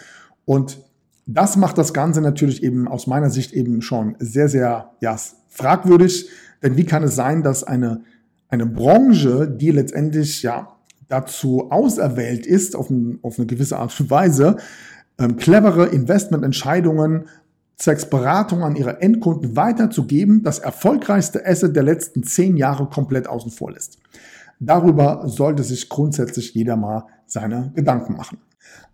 Und 0.45 0.77
das 1.25 1.57
macht 1.57 1.79
das 1.79 1.93
Ganze 1.93 2.21
natürlich 2.21 2.63
eben 2.63 2.87
aus 2.87 3.07
meiner 3.07 3.31
Sicht 3.31 3.51
eben 3.51 3.81
schon 3.81 4.15
sehr, 4.19 4.47
sehr 4.47 4.91
ja, 5.01 5.17
fragwürdig. 5.47 6.29
Denn 6.61 6.77
wie 6.77 6.85
kann 6.85 7.03
es 7.03 7.15
sein, 7.15 7.41
dass 7.41 7.63
eine, 7.63 8.01
eine 8.49 8.67
Branche, 8.67 9.47
die 9.47 9.71
letztendlich 9.71 10.43
ja 10.43 10.76
dazu 11.07 11.71
auserwählt 11.71 12.45
ist, 12.45 12.75
auf, 12.75 12.89
ein, 12.89 13.19
auf 13.21 13.37
eine 13.37 13.47
gewisse 13.47 13.77
Art 13.77 13.97
und 13.99 14.09
Weise, 14.09 14.57
ähm, 15.19 15.37
clevere 15.37 15.87
Investmententscheidungen 15.87 17.25
zwecks 17.77 18.09
Beratung 18.09 18.63
an 18.63 18.75
ihre 18.75 19.01
Endkunden 19.01 19.55
weiterzugeben, 19.55 20.43
das 20.43 20.59
erfolgreichste 20.59 21.45
Asset 21.45 21.75
der 21.75 21.83
letzten 21.83 22.23
zehn 22.23 22.57
Jahre 22.57 22.87
komplett 22.87 23.27
außen 23.27 23.51
vor 23.51 23.71
lässt. 23.71 23.99
Darüber 24.59 25.23
sollte 25.27 25.63
sich 25.63 25.87
grundsätzlich 25.87 26.53
jeder 26.55 26.75
mal 26.75 27.05
seine 27.27 27.71
Gedanken 27.75 28.13
machen. 28.13 28.39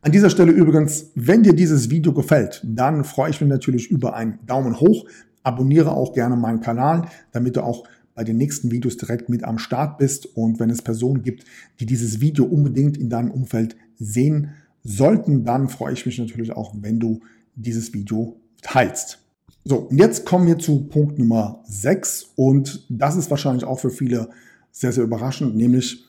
An 0.02 0.12
dieser 0.12 0.30
Stelle 0.30 0.52
übrigens, 0.52 1.12
wenn 1.16 1.44
dir 1.44 1.54
dieses 1.54 1.90
Video 1.90 2.12
gefällt, 2.12 2.62
dann 2.66 3.06
freue 3.06 3.30
ich 3.30 3.40
mich 3.40 3.50
natürlich 3.50 3.90
über 3.90 4.14
einen 4.16 4.40
Daumen 4.46 4.80
hoch. 4.82 5.06
Abonniere 5.44 5.92
auch 5.92 6.14
gerne 6.14 6.36
meinen 6.36 6.60
Kanal, 6.60 7.08
damit 7.32 7.56
du 7.56 7.64
auch 7.64 7.86
bei 8.16 8.24
den 8.24 8.38
nächsten 8.38 8.72
Videos 8.72 8.98
direkt 8.98 9.30
mit 9.30 9.44
am 9.44 9.58
Start 9.58 9.98
bist. 9.98 10.26
Und 10.38 10.60
wenn 10.60 10.70
es 10.70 10.82
Personen 10.82 11.24
gibt, 11.24 11.46
die 11.80 11.86
dieses 11.86 12.22
Video 12.22 12.46
unbedingt 12.46 12.98
in 12.98 13.10
deinem 13.10 13.32
Umfeld 13.32 13.76
sehen 13.98 14.52
sollten, 14.84 15.46
dann 15.46 15.70
freue 15.70 15.94
ich 15.94 16.06
mich 16.06 16.20
natürlich 16.20 16.52
auch, 16.52 16.76
wenn 16.80 17.00
du 17.00 17.22
dieses 17.56 17.94
Video 17.94 18.40
teilst. 18.62 19.20
So, 19.66 19.78
und 19.78 19.98
jetzt 19.98 20.26
kommen 20.26 20.48
wir 20.48 20.60
zu 20.60 20.86
Punkt 20.88 21.18
Nummer 21.18 21.64
6 21.66 22.34
und 22.36 22.86
das 22.90 23.16
ist 23.16 23.30
wahrscheinlich 23.30 23.64
auch 23.64 23.80
für 23.80 23.92
viele 23.92 24.30
sehr, 24.72 24.92
sehr 24.92 25.06
überraschend, 25.06 25.56
nämlich 25.56 26.06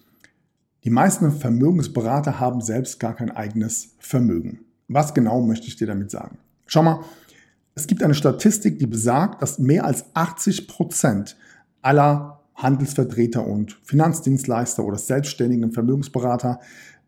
die 0.82 0.90
meisten 0.90 1.30
Vermögensberater 1.30 2.40
haben 2.40 2.60
selbst 2.60 2.98
gar 2.98 3.14
kein 3.14 3.30
eigenes 3.30 3.94
Vermögen. 3.98 4.60
Was 4.88 5.14
genau 5.14 5.40
möchte 5.40 5.68
ich 5.68 5.76
dir 5.76 5.86
damit 5.86 6.10
sagen? 6.10 6.36
Schau 6.66 6.82
mal, 6.82 7.04
es 7.74 7.86
gibt 7.86 8.02
eine 8.02 8.14
Statistik, 8.14 8.78
die 8.78 8.86
besagt, 8.86 9.40
dass 9.40 9.58
mehr 9.58 9.84
als 9.84 10.04
80 10.14 10.68
Prozent 10.68 11.36
aller 11.84 12.40
Handelsvertreter 12.54 13.46
und 13.46 13.78
Finanzdienstleister 13.82 14.84
oder 14.84 14.96
selbstständigen 14.96 15.72
Vermögensberater 15.72 16.60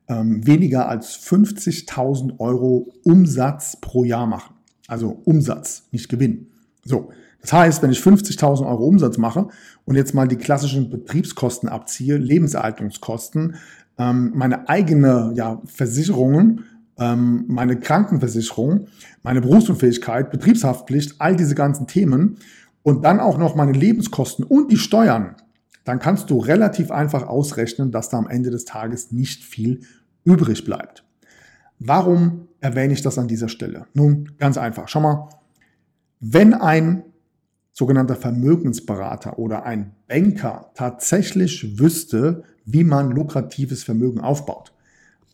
ähm, 0.08 0.46
weniger 0.46 0.88
als 0.88 1.18
50.000 1.18 2.38
Euro 2.38 2.92
Umsatz 3.04 3.76
pro 3.80 4.04
Jahr 4.04 4.26
machen. 4.26 4.54
Also 4.86 5.20
Umsatz, 5.24 5.84
nicht 5.90 6.08
Gewinn. 6.08 6.48
So, 6.84 7.10
das 7.40 7.52
heißt, 7.52 7.82
wenn 7.82 7.90
ich 7.90 7.98
50.000 7.98 8.66
Euro 8.66 8.84
Umsatz 8.86 9.18
mache 9.18 9.48
und 9.84 9.96
jetzt 9.96 10.14
mal 10.14 10.28
die 10.28 10.36
klassischen 10.36 10.90
Betriebskosten 10.90 11.68
abziehe, 11.68 12.16
Lebenserhaltungskosten, 12.16 13.56
ähm, 13.98 14.32
meine 14.34 14.68
eigene 14.68 15.32
ja, 15.34 15.60
Versicherungen, 15.64 16.64
ähm, 16.98 17.44
meine 17.48 17.78
Krankenversicherung, 17.78 18.88
meine 19.22 19.40
Berufsunfähigkeit, 19.40 20.30
Betriebshaftpflicht, 20.30 21.16
all 21.18 21.36
diese 21.36 21.54
ganzen 21.54 21.86
Themen 21.86 22.38
und 22.86 23.04
dann 23.04 23.18
auch 23.18 23.36
noch 23.36 23.56
meine 23.56 23.72
Lebenskosten 23.72 24.44
und 24.44 24.70
die 24.70 24.76
Steuern, 24.76 25.34
dann 25.82 25.98
kannst 25.98 26.30
du 26.30 26.38
relativ 26.38 26.92
einfach 26.92 27.26
ausrechnen, 27.26 27.90
dass 27.90 28.10
da 28.10 28.18
am 28.18 28.28
Ende 28.28 28.50
des 28.50 28.64
Tages 28.64 29.10
nicht 29.10 29.42
viel 29.42 29.80
übrig 30.22 30.64
bleibt. 30.64 31.02
Warum 31.80 32.46
erwähne 32.60 32.92
ich 32.92 33.02
das 33.02 33.18
an 33.18 33.26
dieser 33.26 33.48
Stelle? 33.48 33.86
Nun, 33.92 34.30
ganz 34.38 34.56
einfach. 34.56 34.86
Schau 34.86 35.00
mal, 35.00 35.30
wenn 36.20 36.54
ein 36.54 37.02
sogenannter 37.72 38.14
Vermögensberater 38.14 39.36
oder 39.36 39.64
ein 39.66 39.90
Banker 40.06 40.70
tatsächlich 40.74 41.80
wüsste, 41.80 42.44
wie 42.66 42.84
man 42.84 43.10
lukratives 43.10 43.82
Vermögen 43.82 44.20
aufbaut, 44.20 44.72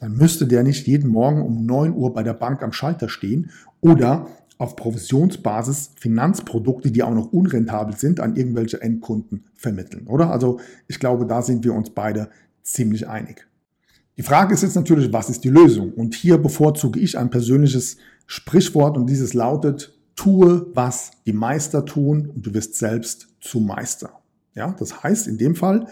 dann 0.00 0.16
müsste 0.16 0.46
der 0.46 0.62
nicht 0.62 0.86
jeden 0.86 1.10
Morgen 1.10 1.42
um 1.42 1.66
9 1.66 1.92
Uhr 1.92 2.14
bei 2.14 2.22
der 2.22 2.32
Bank 2.32 2.62
am 2.62 2.72
Schalter 2.72 3.10
stehen 3.10 3.50
oder 3.82 4.26
auf 4.62 4.76
Provisionsbasis 4.76 5.90
Finanzprodukte, 5.96 6.92
die 6.92 7.02
auch 7.02 7.12
noch 7.12 7.32
unrentabel 7.32 7.96
sind, 7.96 8.20
an 8.20 8.36
irgendwelche 8.36 8.80
Endkunden 8.80 9.44
vermitteln, 9.56 10.06
oder? 10.06 10.30
Also 10.30 10.60
ich 10.86 11.00
glaube, 11.00 11.26
da 11.26 11.42
sind 11.42 11.64
wir 11.64 11.74
uns 11.74 11.90
beide 11.90 12.30
ziemlich 12.62 13.08
einig. 13.08 13.48
Die 14.16 14.22
Frage 14.22 14.54
ist 14.54 14.62
jetzt 14.62 14.76
natürlich, 14.76 15.12
was 15.12 15.30
ist 15.30 15.42
die 15.42 15.48
Lösung? 15.48 15.92
Und 15.94 16.14
hier 16.14 16.38
bevorzuge 16.38 17.00
ich 17.00 17.18
ein 17.18 17.28
persönliches 17.28 17.96
Sprichwort 18.26 18.96
und 18.96 19.10
dieses 19.10 19.34
lautet, 19.34 19.98
tue, 20.14 20.66
was 20.74 21.10
die 21.26 21.32
Meister 21.32 21.84
tun 21.84 22.30
und 22.32 22.46
du 22.46 22.54
wirst 22.54 22.76
selbst 22.76 23.28
zum 23.40 23.66
Meister. 23.66 24.20
Ja, 24.54 24.76
das 24.78 25.02
heißt 25.02 25.26
in 25.26 25.38
dem 25.38 25.56
Fall, 25.56 25.88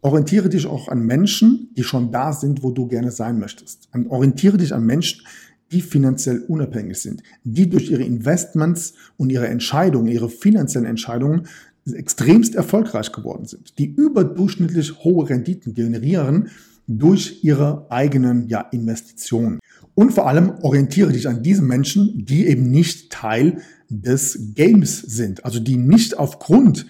orientiere 0.00 0.48
dich 0.48 0.66
auch 0.66 0.88
an 0.88 1.06
Menschen, 1.06 1.68
die 1.76 1.84
schon 1.84 2.10
da 2.10 2.32
sind, 2.32 2.64
wo 2.64 2.72
du 2.72 2.88
gerne 2.88 3.12
sein 3.12 3.38
möchtest. 3.38 3.88
Und 3.92 4.10
orientiere 4.10 4.56
dich 4.56 4.74
an 4.74 4.84
Menschen, 4.84 5.24
die 5.70 5.80
finanziell 5.80 6.40
unabhängig 6.48 6.98
sind, 6.98 7.22
die 7.44 7.68
durch 7.68 7.90
ihre 7.90 8.02
Investments 8.02 8.94
und 9.16 9.30
ihre 9.30 9.48
Entscheidungen, 9.48 10.08
ihre 10.08 10.30
finanziellen 10.30 10.86
Entscheidungen 10.86 11.46
extremst 11.92 12.54
erfolgreich 12.54 13.12
geworden 13.12 13.46
sind, 13.46 13.78
die 13.78 13.86
überdurchschnittlich 13.86 15.04
hohe 15.04 15.28
Renditen 15.28 15.74
generieren 15.74 16.50
durch 16.86 17.44
ihre 17.44 17.86
eigenen 17.90 18.48
ja, 18.48 18.60
Investitionen. 18.72 19.58
Und 19.94 20.12
vor 20.12 20.26
allem 20.26 20.52
orientiere 20.62 21.12
dich 21.12 21.28
an 21.28 21.42
diesen 21.42 21.66
Menschen, 21.66 22.24
die 22.24 22.46
eben 22.46 22.70
nicht 22.70 23.10
Teil 23.10 23.58
des 23.88 24.54
Games 24.54 25.00
sind, 25.00 25.44
also 25.44 25.60
die 25.60 25.76
nicht 25.76 26.18
aufgrund 26.18 26.86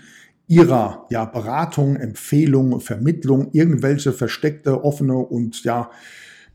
ihrer 0.46 1.06
ja, 1.10 1.24
Beratung, 1.24 1.96
Empfehlung, 1.96 2.80
Vermittlung 2.80 3.50
irgendwelche 3.52 4.12
versteckte, 4.12 4.84
offene 4.84 5.16
und 5.16 5.62
ja 5.64 5.90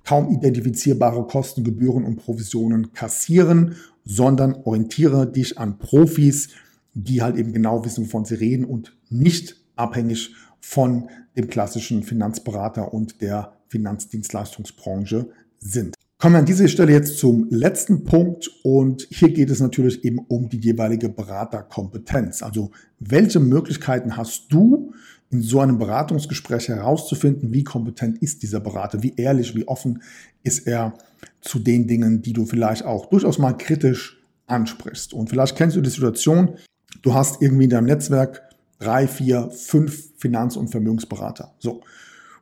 kaum 0.04 0.32
identifizierbare 0.32 1.26
Kosten, 1.28 1.64
Gebühren 1.64 2.04
und 2.04 2.18
Provisionen 2.18 2.94
kassieren, 2.94 3.76
sondern 4.06 4.54
orientiere 4.54 5.32
dich 5.32 5.58
an 5.58 5.78
Profis, 5.78 6.50
die 6.94 7.22
halt 7.22 7.38
eben 7.38 7.54
genau 7.54 7.86
wissen, 7.86 8.06
wovon 8.06 8.26
sie 8.26 8.36
reden 8.36 8.66
und 8.66 8.96
nicht 9.10 9.62
abhängig 9.76 10.36
von 10.60 11.10
dem 11.36 11.48
klassischen 11.48 12.04
Finanzberater 12.04 12.94
und 12.94 13.22
der 13.22 13.54
Finanzdienstleistungsbranche 13.68 15.30
sind. 15.60 15.96
Kommen 16.20 16.36
wir 16.36 16.40
an 16.40 16.46
dieser 16.46 16.70
Stelle 16.70 16.94
jetzt 16.94 17.18
zum 17.18 17.48
letzten 17.50 18.06
Punkt 18.06 18.50
und 18.64 19.08
hier 19.10 19.34
geht 19.34 19.50
es 19.50 19.60
natürlich 19.60 20.06
eben 20.06 20.20
um 20.20 20.48
die 20.48 20.60
jeweilige 20.60 21.10
Beraterkompetenz. 21.10 22.44
Also 22.44 22.72
welche 23.00 23.42
Möglichkeiten 23.42 24.16
hast 24.16 24.46
du 24.50 24.94
in 25.34 25.42
so 25.42 25.60
einem 25.60 25.78
Beratungsgespräch 25.78 26.70
herauszufinden, 26.70 27.52
wie 27.52 27.64
kompetent 27.64 28.22
ist 28.22 28.44
dieser 28.44 28.60
Berater, 28.60 29.04
wie 29.04 29.14
ehrlich, 29.18 29.56
wie 29.56 29.68
offen 29.68 30.02
ist 30.44 30.68
er 30.68 30.94
zu 31.42 31.60
den 31.60 31.88
Dingen, 31.88 32.22
die 32.22 32.34
du 32.34 32.46
vielleicht 32.46 32.86
auch 32.86 33.08
durchaus 33.08 33.40
mal 33.40 33.54
kritisch 33.54 34.22
ansprichst. 34.48 35.14
Und 35.14 35.30
vielleicht 35.30 35.56
kennst 35.56 35.76
du 35.76 35.82
die 35.82 35.90
Situation, 35.90 36.56
du 37.02 37.14
hast 37.14 37.42
irgendwie 37.42 37.66
in 37.66 37.70
deinem 37.70 37.86
Netzwerk 37.86 38.44
drei, 38.80 39.08
vier, 39.08 39.50
fünf 39.50 40.12
Finanz- 40.18 40.56
und 40.56 40.70
Vermögensberater. 40.70 41.54
So. 41.60 41.82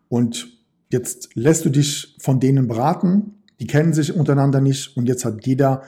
Und 0.09 0.49
jetzt 0.89 1.29
lässt 1.35 1.65
du 1.65 1.69
dich 1.69 2.15
von 2.19 2.39
denen 2.39 2.67
beraten, 2.67 3.35
die 3.59 3.67
kennen 3.67 3.93
sich 3.93 4.13
untereinander 4.13 4.59
nicht 4.59 4.97
und 4.97 5.07
jetzt 5.07 5.23
hat 5.23 5.45
jeder 5.45 5.83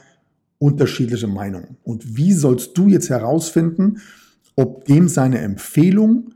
unterschiedliche 0.59 1.27
Meinungen. 1.27 1.77
Und 1.83 2.15
wie 2.15 2.31
sollst 2.31 2.77
du 2.77 2.87
jetzt 2.87 3.09
herausfinden, 3.09 3.99
ob 4.55 4.85
dem 4.85 5.09
seine 5.09 5.39
Empfehlung 5.39 6.33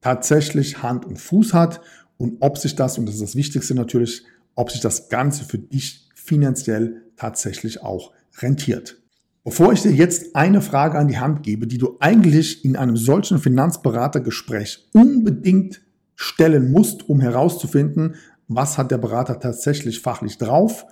tatsächlich 0.00 0.82
Hand 0.82 1.04
und 1.04 1.18
Fuß 1.18 1.54
hat 1.54 1.80
und 2.16 2.38
ob 2.40 2.58
sich 2.58 2.74
das, 2.76 2.98
und 2.98 3.06
das 3.06 3.16
ist 3.16 3.22
das 3.22 3.36
Wichtigste 3.36 3.74
natürlich, 3.74 4.24
ob 4.54 4.70
sich 4.70 4.80
das 4.80 5.08
Ganze 5.08 5.44
für 5.44 5.58
dich 5.58 6.08
finanziell 6.14 7.02
tatsächlich 7.16 7.82
auch 7.82 8.12
rentiert. 8.38 9.00
Bevor 9.44 9.72
ich 9.72 9.82
dir 9.82 9.92
jetzt 9.92 10.36
eine 10.36 10.60
Frage 10.60 10.98
an 10.98 11.08
die 11.08 11.18
Hand 11.18 11.42
gebe, 11.42 11.66
die 11.66 11.78
du 11.78 11.96
eigentlich 12.00 12.64
in 12.64 12.76
einem 12.76 12.96
solchen 12.96 13.38
Finanzberatergespräch 13.38 14.88
unbedingt 14.92 15.80
stellen 16.16 16.70
musst, 16.70 17.08
um 17.08 17.20
herauszufinden, 17.20 18.16
was 18.48 18.76
hat 18.76 18.90
der 18.90 18.98
Berater 18.98 19.40
tatsächlich 19.40 20.00
fachlich 20.00 20.36
drauf, 20.38 20.84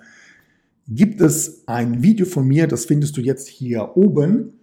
gibt 0.87 1.21
es 1.21 1.67
ein 1.67 2.01
Video 2.01 2.25
von 2.25 2.47
mir, 2.47 2.67
das 2.67 2.85
findest 2.85 3.17
du 3.17 3.21
jetzt 3.21 3.47
hier 3.47 3.97
oben. 3.97 4.56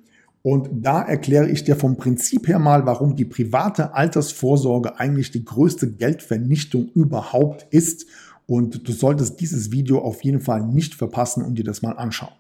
Und 0.47 0.69
da 0.85 1.01
erkläre 1.01 1.49
ich 1.49 1.65
dir 1.65 1.75
vom 1.75 1.97
Prinzip 1.97 2.49
her 2.49 2.59
mal, 2.59 2.85
warum 2.85 3.17
die 3.17 3.25
private 3.25 3.95
Altersvorsorge 3.95 5.01
eigentlich 5.01 5.31
die 5.31 5.43
größte 5.43 5.91
Geldvernichtung 5.91 6.91
überhaupt 6.95 7.67
ist. 7.71 8.05
Und 8.47 8.87
du 8.87 8.93
solltest 8.93 9.41
dieses 9.41 9.73
Video 9.73 10.01
auf 10.01 10.23
jeden 10.23 10.43
Fall 10.43 10.63
nicht 10.63 10.95
verpassen 10.95 11.43
und 11.43 11.55
dir 11.55 11.65
das 11.65 11.81
mal 11.81 11.97
anschauen. 11.97 12.35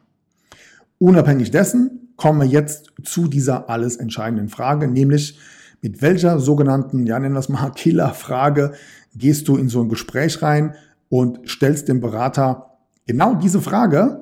Unabhängig 0.98 1.50
dessen 1.50 2.12
kommen 2.16 2.42
wir 2.42 2.46
jetzt 2.46 2.92
zu 3.04 3.26
dieser 3.26 3.70
alles 3.70 3.96
entscheidenden 3.96 4.50
Frage, 4.50 4.86
nämlich 4.86 5.38
mit 5.80 6.02
welcher 6.02 6.38
sogenannten, 6.40 7.06
ja 7.06 7.18
nennen 7.18 7.34
wir 7.34 7.40
es 7.40 7.48
mal 7.48 7.70
Killerfrage, 7.74 8.74
gehst 9.16 9.48
du 9.48 9.56
in 9.56 9.70
so 9.70 9.80
ein 9.80 9.88
Gespräch 9.88 10.42
rein 10.42 10.74
und 11.08 11.48
stellst 11.48 11.88
dem 11.88 12.00
Berater 12.00 12.74
Genau 13.06 13.34
diese 13.34 13.60
Frage 13.60 14.20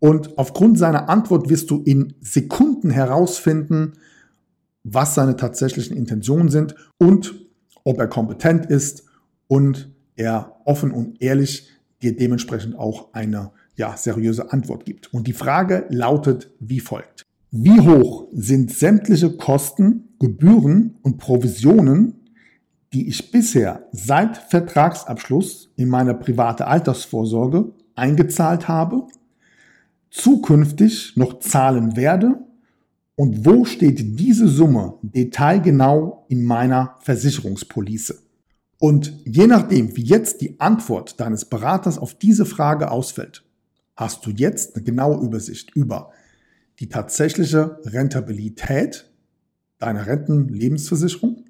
und 0.00 0.38
aufgrund 0.38 0.78
seiner 0.78 1.08
Antwort 1.08 1.48
wirst 1.48 1.70
du 1.70 1.82
in 1.82 2.14
Sekunden 2.20 2.90
herausfinden, 2.90 3.94
was 4.84 5.14
seine 5.14 5.36
tatsächlichen 5.36 5.96
Intentionen 5.96 6.48
sind 6.48 6.74
und 6.98 7.34
ob 7.84 7.98
er 7.98 8.06
kompetent 8.06 8.66
ist 8.66 9.04
und 9.48 9.90
er 10.16 10.56
offen 10.64 10.92
und 10.92 11.20
ehrlich 11.20 11.68
dir 12.02 12.16
dementsprechend 12.16 12.78
auch 12.78 13.12
eine 13.12 13.50
ja, 13.74 13.96
seriöse 13.96 14.52
Antwort 14.52 14.84
gibt. 14.84 15.12
Und 15.12 15.26
die 15.26 15.32
Frage 15.32 15.86
lautet 15.88 16.52
wie 16.60 16.80
folgt. 16.80 17.22
Wie 17.50 17.80
hoch 17.80 18.28
sind 18.32 18.70
sämtliche 18.70 19.36
Kosten, 19.36 20.10
Gebühren 20.18 20.98
und 21.02 21.18
Provisionen, 21.18 22.14
die 22.92 23.08
ich 23.08 23.30
bisher 23.30 23.88
seit 23.92 24.36
Vertragsabschluss 24.36 25.70
in 25.76 25.88
meine 25.88 26.14
private 26.14 26.66
Altersvorsorge 26.66 27.72
eingezahlt 27.94 28.68
habe, 28.68 29.06
zukünftig 30.10 31.16
noch 31.16 31.40
zahlen 31.40 31.96
werde 31.96 32.38
und 33.14 33.44
wo 33.44 33.64
steht 33.64 34.18
diese 34.18 34.48
Summe 34.48 34.94
detailgenau 35.02 36.24
in 36.28 36.44
meiner 36.44 36.96
Versicherungspolice? 37.00 38.22
Und 38.78 39.12
je 39.24 39.46
nachdem, 39.48 39.96
wie 39.96 40.04
jetzt 40.04 40.40
die 40.40 40.60
Antwort 40.60 41.18
deines 41.18 41.44
Beraters 41.44 41.98
auf 41.98 42.14
diese 42.14 42.46
Frage 42.46 42.90
ausfällt, 42.90 43.44
hast 43.96 44.24
du 44.24 44.30
jetzt 44.30 44.76
eine 44.76 44.84
genaue 44.84 45.24
Übersicht 45.24 45.74
über 45.74 46.12
die 46.78 46.88
tatsächliche 46.88 47.80
Rentabilität 47.84 49.10
deiner 49.78 50.06
Rentenlebensversicherung, 50.06 51.44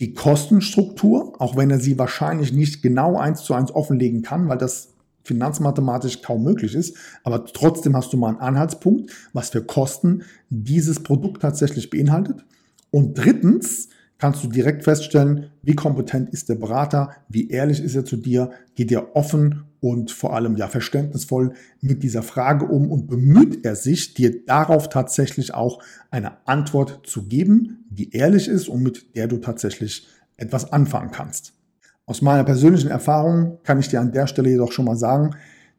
die 0.00 0.14
Kostenstruktur, 0.14 1.40
auch 1.40 1.56
wenn 1.56 1.70
er 1.70 1.78
sie 1.78 1.98
wahrscheinlich 1.98 2.52
nicht 2.52 2.82
genau 2.82 3.16
eins 3.16 3.44
zu 3.44 3.54
eins 3.54 3.72
offenlegen 3.72 4.22
kann, 4.22 4.48
weil 4.48 4.58
das 4.58 4.91
finanzmathematisch 5.24 6.22
kaum 6.22 6.42
möglich 6.42 6.74
ist, 6.74 6.96
aber 7.24 7.44
trotzdem 7.44 7.96
hast 7.96 8.12
du 8.12 8.16
mal 8.16 8.28
einen 8.28 8.38
Anhaltspunkt, 8.38 9.10
was 9.32 9.50
für 9.50 9.62
Kosten 9.62 10.22
dieses 10.50 11.02
Produkt 11.02 11.42
tatsächlich 11.42 11.90
beinhaltet. 11.90 12.44
Und 12.90 13.16
drittens, 13.16 13.88
kannst 14.18 14.44
du 14.44 14.48
direkt 14.48 14.84
feststellen, 14.84 15.50
wie 15.62 15.74
kompetent 15.74 16.30
ist 16.30 16.48
der 16.48 16.54
Berater, 16.54 17.10
wie 17.28 17.48
ehrlich 17.48 17.82
ist 17.82 17.96
er 17.96 18.04
zu 18.04 18.16
dir, 18.16 18.52
geht 18.76 18.92
er 18.92 19.16
offen 19.16 19.64
und 19.80 20.12
vor 20.12 20.32
allem 20.32 20.56
ja 20.56 20.68
verständnisvoll 20.68 21.54
mit 21.80 22.04
dieser 22.04 22.22
Frage 22.22 22.66
um 22.66 22.92
und 22.92 23.08
bemüht 23.08 23.64
er 23.64 23.74
sich, 23.74 24.14
dir 24.14 24.44
darauf 24.46 24.88
tatsächlich 24.88 25.54
auch 25.54 25.82
eine 26.12 26.46
Antwort 26.46 27.00
zu 27.04 27.24
geben, 27.24 27.84
die 27.90 28.12
ehrlich 28.12 28.46
ist 28.46 28.68
und 28.68 28.84
mit 28.84 29.16
der 29.16 29.26
du 29.26 29.38
tatsächlich 29.38 30.06
etwas 30.36 30.72
anfangen 30.72 31.10
kannst. 31.10 31.54
Aus 32.12 32.20
meiner 32.20 32.44
persönlichen 32.44 32.90
Erfahrung 32.90 33.56
kann 33.62 33.80
ich 33.80 33.88
dir 33.88 33.98
an 33.98 34.12
der 34.12 34.26
Stelle 34.26 34.50
jedoch 34.50 34.70
schon 34.70 34.84
mal 34.84 34.96
sagen, 34.96 35.30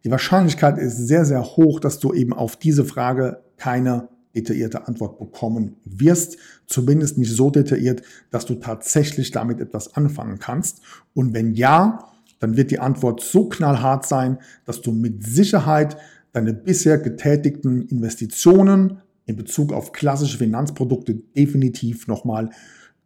die 0.04 0.10
Wahrscheinlichkeit 0.10 0.80
ist 0.80 0.98
sehr, 0.98 1.26
sehr 1.26 1.44
hoch, 1.44 1.80
dass 1.80 2.00
du 2.00 2.12
eben 2.12 2.34
auf 2.34 2.56
diese 2.56 2.86
Frage 2.86 3.44
keine 3.58 4.10
detaillierte 4.36 4.88
Antwort 4.88 5.20
bekommen 5.20 5.76
wirst. 5.86 6.38
Zumindest 6.66 7.20
nicht 7.20 7.32
so 7.32 7.52
detailliert, 7.52 8.02
dass 8.32 8.48
du 8.48 8.56
tatsächlich 8.56 9.30
damit 9.30 9.60
etwas 9.60 9.96
anfangen 9.96 10.40
kannst. 10.40 10.82
Und 11.14 11.36
wenn 11.36 11.54
ja, 11.54 12.12
dann 12.40 12.58
wird 12.58 12.72
die 12.72 12.80
Antwort 12.80 13.22
so 13.22 13.48
knallhart 13.48 14.08
sein, 14.08 14.40
dass 14.66 14.82
du 14.82 14.92
mit 14.92 15.24
Sicherheit 15.24 15.98
deine 16.32 16.56
bisher 16.56 16.98
getätigten 16.98 17.88
Investitionen 17.90 19.04
in 19.28 19.36
Bezug 19.36 19.72
auf 19.72 19.92
klassische 19.92 20.40
Finanzprodukte 20.40 21.14
definitiv 21.14 22.08
nochmal 22.08 22.50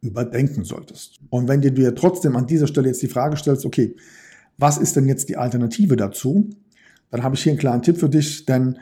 überdenken 0.00 0.64
solltest. 0.64 1.18
Und 1.30 1.48
wenn 1.48 1.60
du 1.60 1.72
dir 1.72 1.94
trotzdem 1.94 2.36
an 2.36 2.46
dieser 2.46 2.66
Stelle 2.66 2.88
jetzt 2.88 3.02
die 3.02 3.08
Frage 3.08 3.36
stellst, 3.36 3.66
okay, 3.66 3.96
was 4.56 4.78
ist 4.78 4.96
denn 4.96 5.06
jetzt 5.06 5.28
die 5.28 5.36
Alternative 5.36 5.96
dazu? 5.96 6.50
Dann 7.10 7.22
habe 7.22 7.34
ich 7.34 7.42
hier 7.42 7.52
einen 7.52 7.60
kleinen 7.60 7.82
Tipp 7.82 7.98
für 7.98 8.08
dich, 8.08 8.44
denn 8.44 8.78